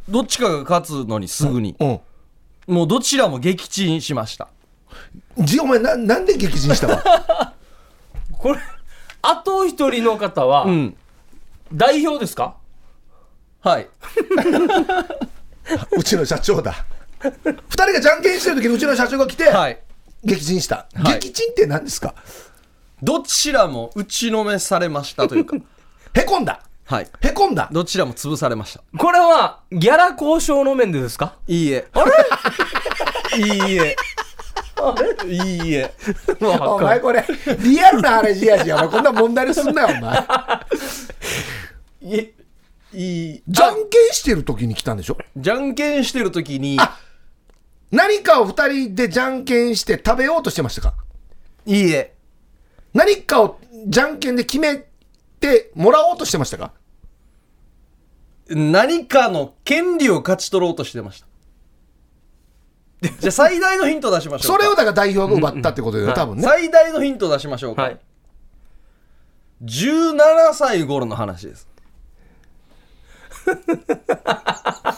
[0.10, 1.70] どっちかが勝つのにすぐに。
[1.70, 1.76] い。
[1.80, 2.00] うん。
[2.68, 4.50] もうどちらも撃沈しました。
[5.38, 7.54] じ、お前、な、なんで撃沈したわ
[8.38, 8.60] これ、
[9.30, 10.98] あと一人の方は、うん
[11.74, 12.56] 代表ですか？
[13.62, 13.90] はい。
[15.98, 16.86] うちの社長だ。
[17.22, 17.32] 二
[17.70, 19.80] 人がじゃんけんしてる時にうちの社長が来て、はい。
[20.24, 20.86] 撃沈した。
[20.94, 22.14] はい撃沈って何ですか？
[23.02, 25.58] どちらも打ちのめされましたというか、
[26.14, 26.62] へこんだ。
[26.86, 27.08] はい。
[27.22, 27.68] へこんだ。
[27.72, 28.82] どちらも潰されました。
[28.98, 31.34] これは、ギャラ交渉の面でですか？
[31.48, 31.88] いいえ。
[33.38, 33.42] い
[33.74, 33.96] いえ。
[35.26, 35.94] いいえ。
[36.42, 37.26] お前これ、
[37.60, 40.20] リアルな話やし、お前こんな問題にすんなよ、お前。
[42.02, 42.34] いえ。
[42.94, 43.44] いい。
[43.48, 45.18] じゃんけんしてる時に来たんでしょ？
[45.36, 46.78] じゃんけんしてる時に、
[47.92, 50.94] 何かを二人でじゃんけんして食べようとしてましたか？
[51.66, 52.14] いいえ。
[52.94, 54.86] 何かをじゃんけんで決め
[55.40, 56.72] てもらおうとしてましたか？
[58.50, 61.28] 何かの権利を勝ち取ろうとしてました。
[63.20, 64.58] じゃあ最大のヒント出しましょうか。
[64.58, 66.44] それをだから代表が奪ったってことだよね、多分ね。
[66.44, 68.00] 最大のヒント出しましょうか、はい。
[69.64, 71.68] 17歳頃の話です。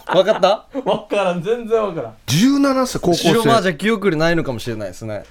[0.07, 0.67] わかった？
[0.73, 1.43] 分からん。
[1.43, 2.15] 全然分からん。
[2.27, 3.23] 17歳、高校生。
[3.29, 5.23] 白マーじゃ記憶にないのかもしれないですね。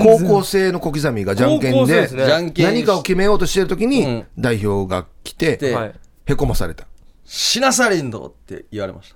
[0.00, 2.08] 高校生の小刻みがじゃんけんでね。
[2.08, 5.94] じゃんけん何かを決めようとしてる時うんに代表が来てではい。
[6.26, 6.86] へこまされた。
[7.24, 9.14] シナサリンドって言われまし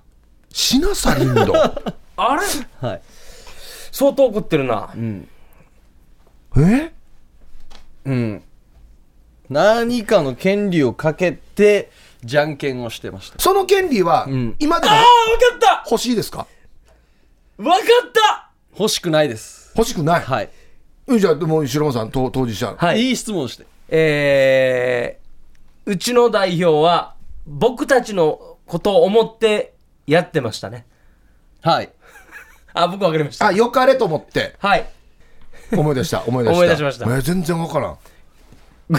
[0.51, 1.53] シナサリンド
[2.17, 2.41] あれ？
[2.81, 3.01] たはい。
[3.91, 4.93] 相当怒ってるな。
[6.57, 6.91] え？
[8.05, 8.43] うん。
[9.49, 11.91] 何かの権利をかけて
[12.23, 13.39] じゃんけんをしてました。
[13.39, 14.55] その権利はん。
[14.59, 15.01] 今でもああ
[15.39, 15.59] 分かっ
[15.89, 16.47] 欲しいですか？
[17.57, 18.49] た分かった！
[18.77, 19.71] 欲しくないです。
[19.77, 20.49] 欲しくない、はい、
[21.07, 23.01] うんじゃあでも白間さん当当事者、はい。
[23.01, 23.65] いい質問して。
[23.87, 29.73] えー、うちの代表は僕たちのことを思って
[30.07, 30.85] やってましたね。
[31.61, 31.91] はい
[32.75, 33.47] あ僕分かりました。
[33.47, 34.55] あよかれと思って。
[34.59, 34.85] はい。
[35.75, 36.57] 思い出した思い出した。
[36.57, 37.05] 思い出しました。
[37.05, 37.97] えー全然わからん。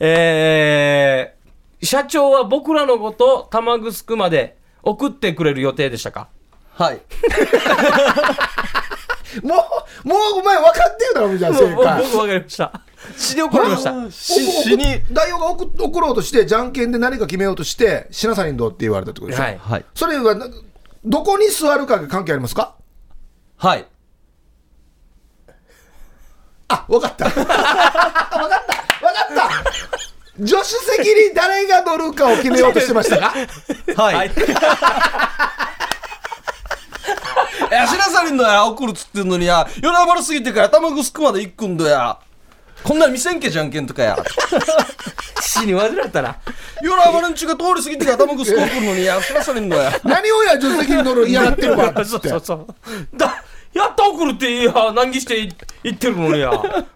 [0.00, 6.28] えー、社長は僕らのことを玉城まで送ってくれる予定でしたか？
[6.74, 7.00] はい。
[9.42, 9.54] も
[10.04, 12.80] うもうお前分かってるだろじゃあ正僕解分かりました。
[13.16, 14.10] 死で怒られました。
[14.10, 14.84] し死に。
[15.12, 19.58] 代表が送送ろうとしてじゃんけんで何か決めようとしてシナサリンドって言われたってことでしょ、はい。
[19.58, 19.84] はい。
[19.94, 20.48] それはな
[21.08, 22.74] どこに座るかが関係ありますか？
[23.56, 23.86] はい。
[26.68, 27.30] あ分かった。
[27.30, 27.54] 分かった。
[27.54, 28.58] 分か
[29.30, 29.48] った。
[30.44, 33.32] 助手席に誰が乗るかを決めようとしてましたか？
[34.02, 34.28] はい。
[34.28, 34.30] い。
[37.70, 42.18] や、シナサリンのや、送るっつってんのにや、夜なばるすぎてから頭ぐすくまで行くんだや。
[42.86, 44.16] こんなん見せんけじゃんけんとかや。
[45.42, 46.36] 死に患ったな
[46.80, 49.92] 夜なばるんちが通り過ぎて頭ぐすく送るのにや、シナサリンのや。
[50.04, 52.28] 何をや助手席に乗る嫌がってるわ そって。
[52.28, 52.66] うそうそう。
[53.16, 55.48] だやった送るっていや難儀して
[55.82, 56.50] 言ってるのにや。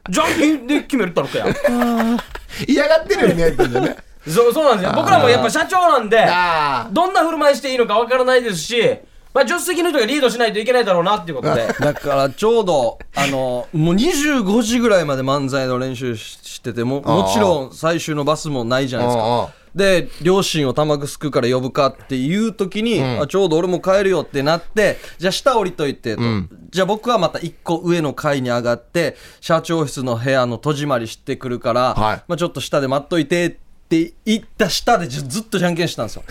[0.09, 1.47] じゃんけんで決めるったのかや。
[2.69, 3.97] 嫌がってるように見えてね。
[4.29, 4.93] そうそうなんですよ。
[4.95, 8.99] 僕らもやっぱ社長なんであどんな振る舞いしていいのかわからないですし、
[9.33, 19.51] まあ、助手席の人がリードしないといけないだろうなっていうことで だからちょうど、あの、もう25時ぐらいまで漫才の練習ししてても、もちろん最終のバスもないじゃないですか。
[19.75, 26.23] で、両親を玉城から呼ぶかっていう時に、あちょうど俺も帰るよってなって、じゃあ下降りといてと。
[26.71, 33.51] じゃあ僕はまた一個上の階に上がって、社長室の部屋の戸締まりしてくるから、はいまあちょっと下で待っといてっ
[33.89, 36.25] て言った下でずずっとじゃんけんしてたんですよ。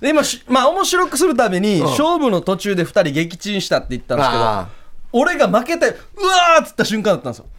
[0.00, 4.68] で今しまあ面白くするために、勝負の途中で2人撃沈したって言ったんですけどあ
[5.12, 7.46] 俺が負けてうわーっつった瞬間だったんですよ。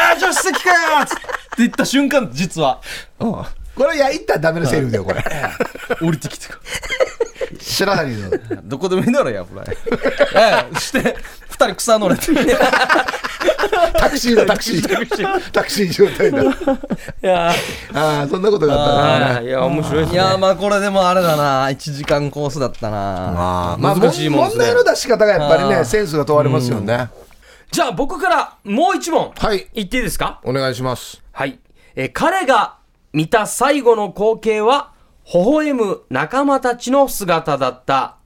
[0.00, 1.22] ああ助手席かよーっつって
[1.58, 2.80] 言った瞬間実は。
[3.20, 3.32] うん。
[3.76, 5.24] これいや言ったらダメなセリフだよこれ。
[6.02, 6.46] 降りてきて
[7.58, 8.30] 知らないの
[8.64, 9.66] どこでもいいだろやフライ
[10.34, 11.16] ええして
[11.60, 12.26] 2人草乗れて。
[13.98, 15.50] タクシーだタクシー。
[15.52, 16.42] タクシー状態だ。
[16.42, 16.46] い
[17.22, 17.50] や
[17.94, 19.50] ああそんなことがあったんだねーい。
[19.52, 20.14] や面白いですね。
[20.14, 21.66] いやまあこれでもあれだな。
[21.66, 23.72] 1時間コースだったな。
[23.72, 24.48] あーまあ難しいもんね。
[24.50, 27.08] 問題の出し方がやっぱりねセンスが問われますよね。
[27.70, 29.32] じゃあ僕からもう一問。
[29.38, 29.66] はい。
[29.74, 30.40] 言っていいですか？
[30.44, 31.22] お願いします。
[31.32, 31.58] はい、
[31.94, 32.74] えー彼が
[33.12, 34.90] 見た最後の光景は
[35.32, 38.16] 微笑む仲間たちの姿だった。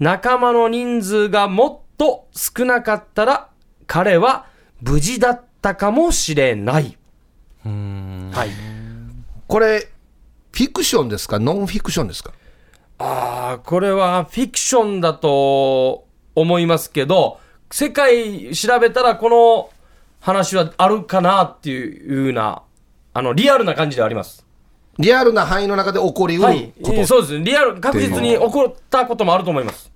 [0.00, 3.48] 仲間の人数がもっと少なかったら
[3.86, 4.46] 彼は
[4.80, 6.98] 無事だったかもしれない。
[7.64, 8.50] はい。
[9.46, 9.88] これ
[10.50, 11.38] フィクションですか？
[11.38, 12.32] ノンフィクションですか？
[12.98, 17.38] ああこれはフィクションだと思いますけど
[17.70, 19.70] 世界調べたらこの
[20.18, 22.62] 話はあるかなっていうような
[23.14, 24.44] あのリアルな感じではあります。
[24.98, 27.38] リアルな範囲の中で起こりうるはい、こと、えーそうです。
[27.38, 29.92] リアル確実に起こったこともあると思います。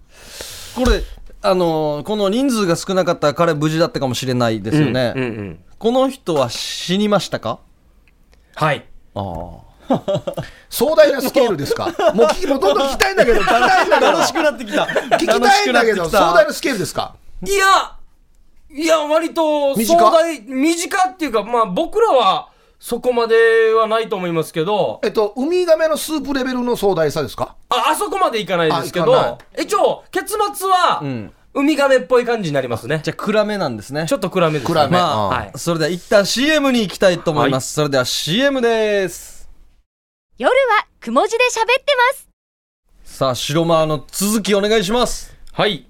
[0.76, 1.02] これ
[1.48, 7.58] あのーこの人数が少なかったら彼無事だったかもしれないですよね、うんうんこの人は死にましたか？
[8.54, 8.86] はい。
[9.14, 9.58] あ
[10.70, 11.86] 壮大なスケールですか？
[12.14, 14.12] もう聞きもうどんどん聞きたいんだけど 聞きたいんだけど。
[14.12, 14.84] 楽しくなってきた。
[14.84, 15.34] 聞きた
[15.64, 17.14] いんだけど壮大なスケールですか？
[17.46, 17.92] いや
[18.70, 22.48] いや割と短壮大短っていうかまあ僕らは
[22.78, 25.00] そこまではないと思いますけど。
[25.02, 27.56] えっとウミガメのスープレベルの壮大さですか？
[27.68, 29.38] ああそこまでいかないですけど。
[29.58, 31.32] 一応結末は、ん。
[31.54, 33.00] ウミガメっぽい感じになりますね。
[33.02, 34.04] じゃあ暗めなんですね。
[34.06, 34.92] ちょっと暗めです、ね、暗め。
[34.92, 35.52] まあ、はい。
[35.56, 39.48] それでは一旦 CM に行きたいと思います、それでは CM です。
[40.36, 42.28] 夜はくも字で喋ってます。
[43.04, 45.34] さあ白間の続きお願いします。
[45.54, 45.86] はい、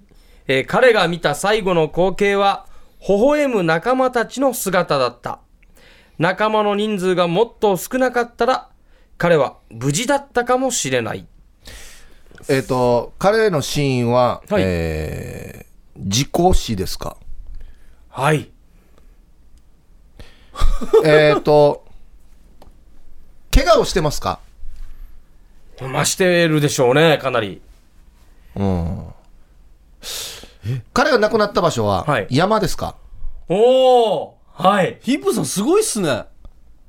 [0.47, 2.67] えー彼が見た最後の光景は
[3.01, 5.41] 微笑む仲間たちの姿だった
[6.19, 8.71] 仲間の人数がもっと少なかったら
[9.19, 11.27] 彼は無事だったかもしれない。
[12.49, 14.63] えっ、と、彼の死因は、はい。
[14.65, 15.67] えー
[15.99, 17.17] 事故死ですか？
[18.11, 18.51] はい。
[21.07, 21.87] えっと、
[23.51, 24.41] 怪我をしてますか？
[25.81, 27.63] まあ、してるでしょうね、かなり。
[30.93, 32.27] 彼が亡くなった場所は、はい。
[32.31, 32.97] 山ですか？
[33.49, 34.99] おおはい。
[35.03, 36.25] ヒップさんすごいっすね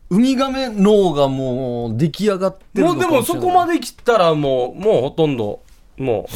[0.09, 5.61] ウミガメ脳がもう出来上がってるもうでもそこまでで来たらもう、もうほとんど、
[5.97, 6.27] も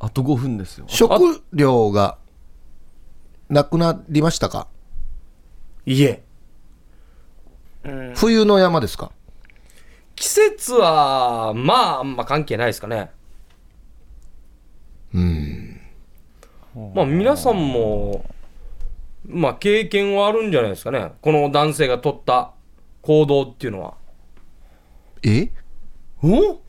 [0.00, 2.18] あと5分ですよ食料が
[3.48, 4.66] なくなりましたか？
[5.86, 6.24] う、いえ。
[8.16, 9.12] 冬の山ですか？
[10.16, 13.10] 季節は、まあ、あんま関係ないですかね。
[15.14, 15.80] うん。
[16.94, 18.24] まあ、皆さんも、
[19.26, 21.12] まあ、経験はあるんじゃないですかね。
[21.20, 22.52] この男性が取った
[23.02, 23.94] 行動っていうのは。
[25.22, 25.50] え？
[26.22, 26.60] お？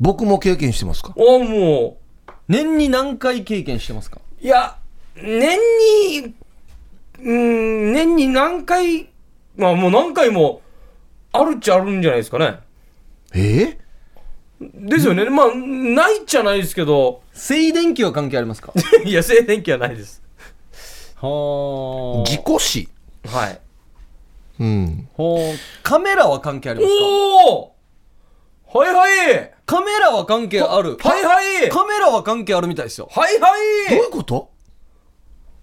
[0.00, 1.12] 僕も経験してますか？
[1.16, 1.98] おも
[2.48, 4.20] 年に何回経験してますか？
[4.42, 4.78] う、いや、
[5.14, 5.58] 年
[6.20, 6.34] に、
[7.22, 9.10] うん、年に何回、
[9.56, 10.62] まあもう何回も、
[11.32, 12.60] あるっちゃあるんじゃないですかね。
[13.34, 13.78] え？
[14.60, 15.28] ですよね。
[15.28, 18.72] まあ、ないっちゃないですけど、静電気は関係ありますか？
[19.04, 20.21] いや、静電気はないです。
[21.26, 22.88] は事故死。
[23.26, 23.60] はい。
[24.60, 25.08] うん。
[25.14, 25.38] ほう
[25.82, 27.04] カメラは関係ありますか？
[27.04, 27.74] おお
[28.78, 29.52] はいはい。
[29.64, 30.96] カメラは関係ある。
[30.98, 31.68] はいはい。
[31.68, 33.08] カメラは関係あるみたいですよ。
[33.10, 33.56] はいどうは
[33.92, 34.50] いいうこと？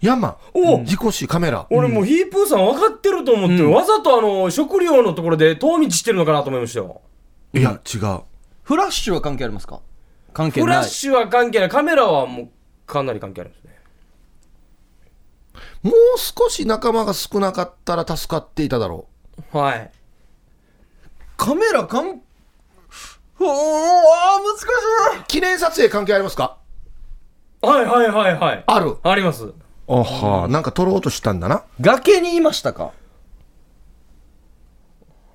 [0.02, 0.38] 山。
[0.54, 1.68] お事故死カメラ。
[1.70, 7.02] 俺もうヒープーさん分かってると思って、わざとあの、食料のところで遠道してるのかなと思いましたよ。
[7.54, 8.22] いや違う。
[8.64, 9.82] フラッシュは関係ありますか？
[10.32, 10.76] 関係フない。
[10.78, 11.70] ラッシュは関係ない。
[11.70, 12.50] カメラはもう
[12.86, 13.69] かなり関係あるんですね。
[15.82, 19.08] もう少し仲間が少なかったら助かっていただろ
[19.52, 19.92] はい。
[21.38, 26.58] カメラかんおーあー難しいう記念撮影関係ありますか？
[27.62, 28.64] はいはいはいはい。
[28.68, 29.54] あるあります。
[29.88, 32.92] あはなんか撮ろうとしたんだな崖にいましたか？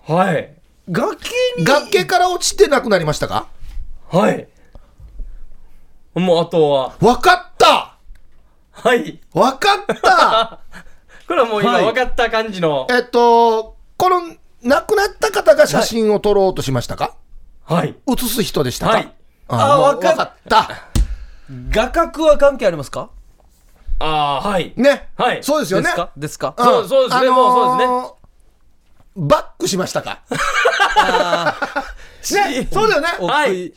[0.03, 0.55] はい。
[0.91, 1.17] 崖
[1.57, 3.49] に崖から落ちてなくなりましたか？
[4.09, 4.47] はい。
[6.15, 7.94] もうあとは、わかった
[8.75, 9.21] はい。
[9.33, 10.59] わかった。
[11.27, 11.85] これはもう今はい。
[11.85, 14.21] 分かった感じの、えっとこの
[14.63, 17.15] 亡くなった方が写真を撮ろうとしましたか、
[17.65, 17.95] はい。
[18.07, 19.13] 写す人でしたか、はい。
[19.49, 20.69] ああわかっわかった。
[21.71, 23.11] 画角は関係ありますか？
[24.01, 24.73] ああ、はい。
[24.77, 25.45] ね、はい。
[25.45, 25.85] そうですよね。
[25.85, 26.11] ですか？
[26.17, 26.49] ですか？
[26.59, 26.65] ん。
[26.65, 27.31] そうそうですね。
[27.31, 28.09] もうそうですね。
[29.17, 30.21] バックしましたか？
[32.33, 32.69] ね。
[32.73, 33.09] そうだよね。
[33.19, 33.73] 奥はいい。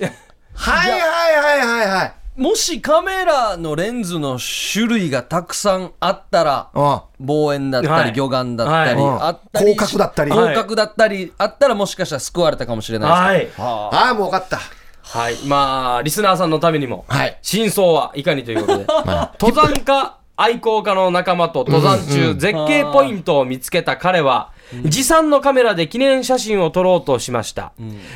[0.55, 0.91] はい。
[0.91, 8.13] はいはいはいはいもしカメラのレンズの種類がたくさんあったらあ望遠だったり、はい。
[8.13, 9.17] 魚眼だったり、はい。
[9.21, 10.31] あったり広角だったり。
[10.31, 13.59] 広角だったり、あったらもしかしたら救われたかもしれないです。
[13.59, 13.69] はい。
[13.91, 14.09] あ。
[14.11, 14.59] あもう分かった。
[15.01, 15.35] はい。
[15.47, 17.39] まあ、リスナーさんのためにも、はい。
[17.41, 18.85] 真相はいかにということで、
[19.41, 24.51] 登山家、愛好家の仲間と登山中、絶景ポイントを見つけた彼は、
[24.83, 27.73] 持参のカメラで記念写真を撮ろうとしました。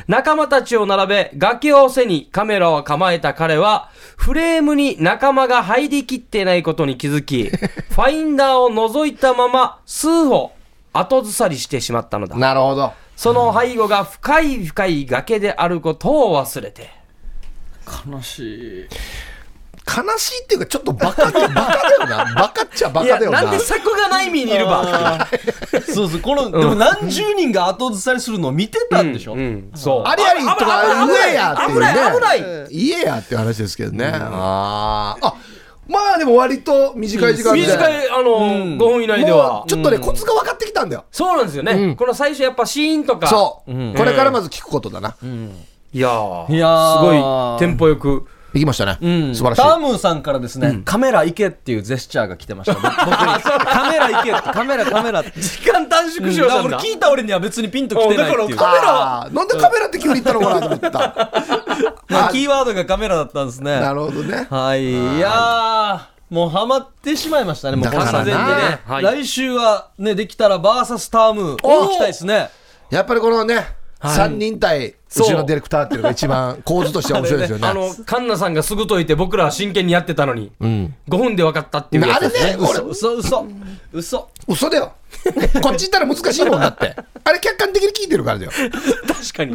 [0.07, 10.51] 仲間たちを並べ、崖を背にカメラを構えた彼は、フレームに仲間が入りきってないことに気づき、 ファインダーを覗いたまま、数歩、
[10.93, 12.35] 後ずさりしてしまったのだ。
[12.35, 16.89] なるほどその背後が深い深い崖であることを忘れて。
[18.07, 18.87] 悲しい
[19.91, 22.33] 悲しいっていうかちょっとバカでバカだよな。
[22.35, 23.43] バカっちゃバカだよな。
[23.43, 25.27] なんで策がない身にいるば。
[25.93, 30.03] そうそうこの、でも何十人が後ずさりするのを見てたんでしょ、うん、そう。
[30.07, 31.79] ありありとか言えやっていう。
[31.79, 32.67] ね危ない危ない。
[32.69, 35.27] 言えやっていう話ですけどね、あー。
[35.27, 35.33] あ
[35.87, 39.69] まあでも割と短い時間で、短い、あの、5分以内でもはう。
[39.69, 41.03] ちょっとね、コツが分かってきたんだよ。
[41.11, 41.95] そうなんですよね。
[41.95, 43.27] この最初やっぱシーンとか。
[43.27, 43.93] そう、ん。
[43.93, 45.15] これからまず聞くことだな、
[45.93, 46.99] いやー、いやー。
[46.99, 48.25] すごいテンポよく。
[48.53, 49.61] いきましたね、うん、素晴らしい。
[49.61, 52.75] タームーさんからですね、カメラ行けっていうジェスチャーが来てました。
[52.75, 55.21] カメラ行けカメラカメラ。
[55.21, 58.41] って 時間短縮しようしたん俺聞いた俺には別にピンと来てないっていう。
[58.43, 60.91] うんだからカメラなんでカメラって急に言ったのかなと思った。
[62.09, 63.79] まあキーワードがカメラだったんですね。
[63.79, 64.47] なるほどね。
[64.49, 64.91] はい。
[64.91, 65.19] い。
[65.19, 69.03] やーもうハマってしまいましたねもう完全にね、はい。
[69.03, 72.49] 来週はねできたらバーサスタームお行きたいですね。
[72.89, 73.65] やっぱりこのね、はい
[74.01, 77.67] 3人対そう後ろのディレクターっていうのが一番構図としては面白いですよね。
[77.67, 82.33] あの、カンナさんがすぐ解いて僕らは真剣にやってたのに、うん、5分で分かったっていうやあれね。
[82.33, 83.47] ね俺嘘嘘
[83.91, 84.29] 嘘。
[84.47, 84.69] 嘘。
[84.69, 84.93] だよ。
[85.61, 86.95] こっち行ったら難しいもんだって。
[87.25, 88.51] あれ客観的に聞いてるからだよ。
[89.05, 89.53] 確かに。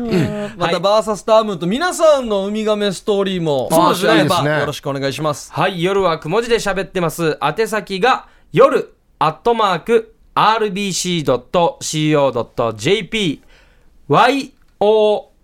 [0.58, 4.60] またバーサスタームーと皆さんのウミガメストーリーもそうですね。
[4.60, 5.50] よろしくお願いします。
[5.52, 7.38] はい、夜はくも字で喋ってます。
[7.42, 11.22] 宛先が、夜、アットマーク、rbc.co.jp、
[14.08, 14.52] yoru、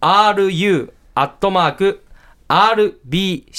[0.01, 2.03] ru アットマーク
[2.49, 3.57] rbc.co.jp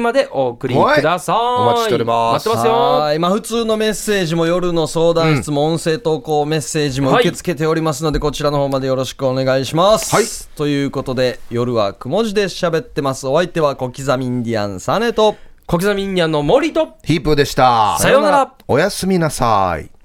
[0.00, 1.36] までお送りください。
[1.36, 2.72] はいお待ちしております待ってますよ。
[2.72, 3.18] はい。
[3.20, 10.12] まあ、普通のメッセージも夜の相談室も音声投稿メッセージも受け付けておりますので、こちらの方までよろしくお願いします。
[10.14, 10.24] はい
[10.56, 13.28] ということで、夜はくも字で喋ってます。
[13.28, 17.96] お相手は小刻みインディアンサネと、小刻みインディアンの森と、ヒープーでした。
[18.00, 18.52] さようなら。
[18.66, 19.95] おやすみなさい。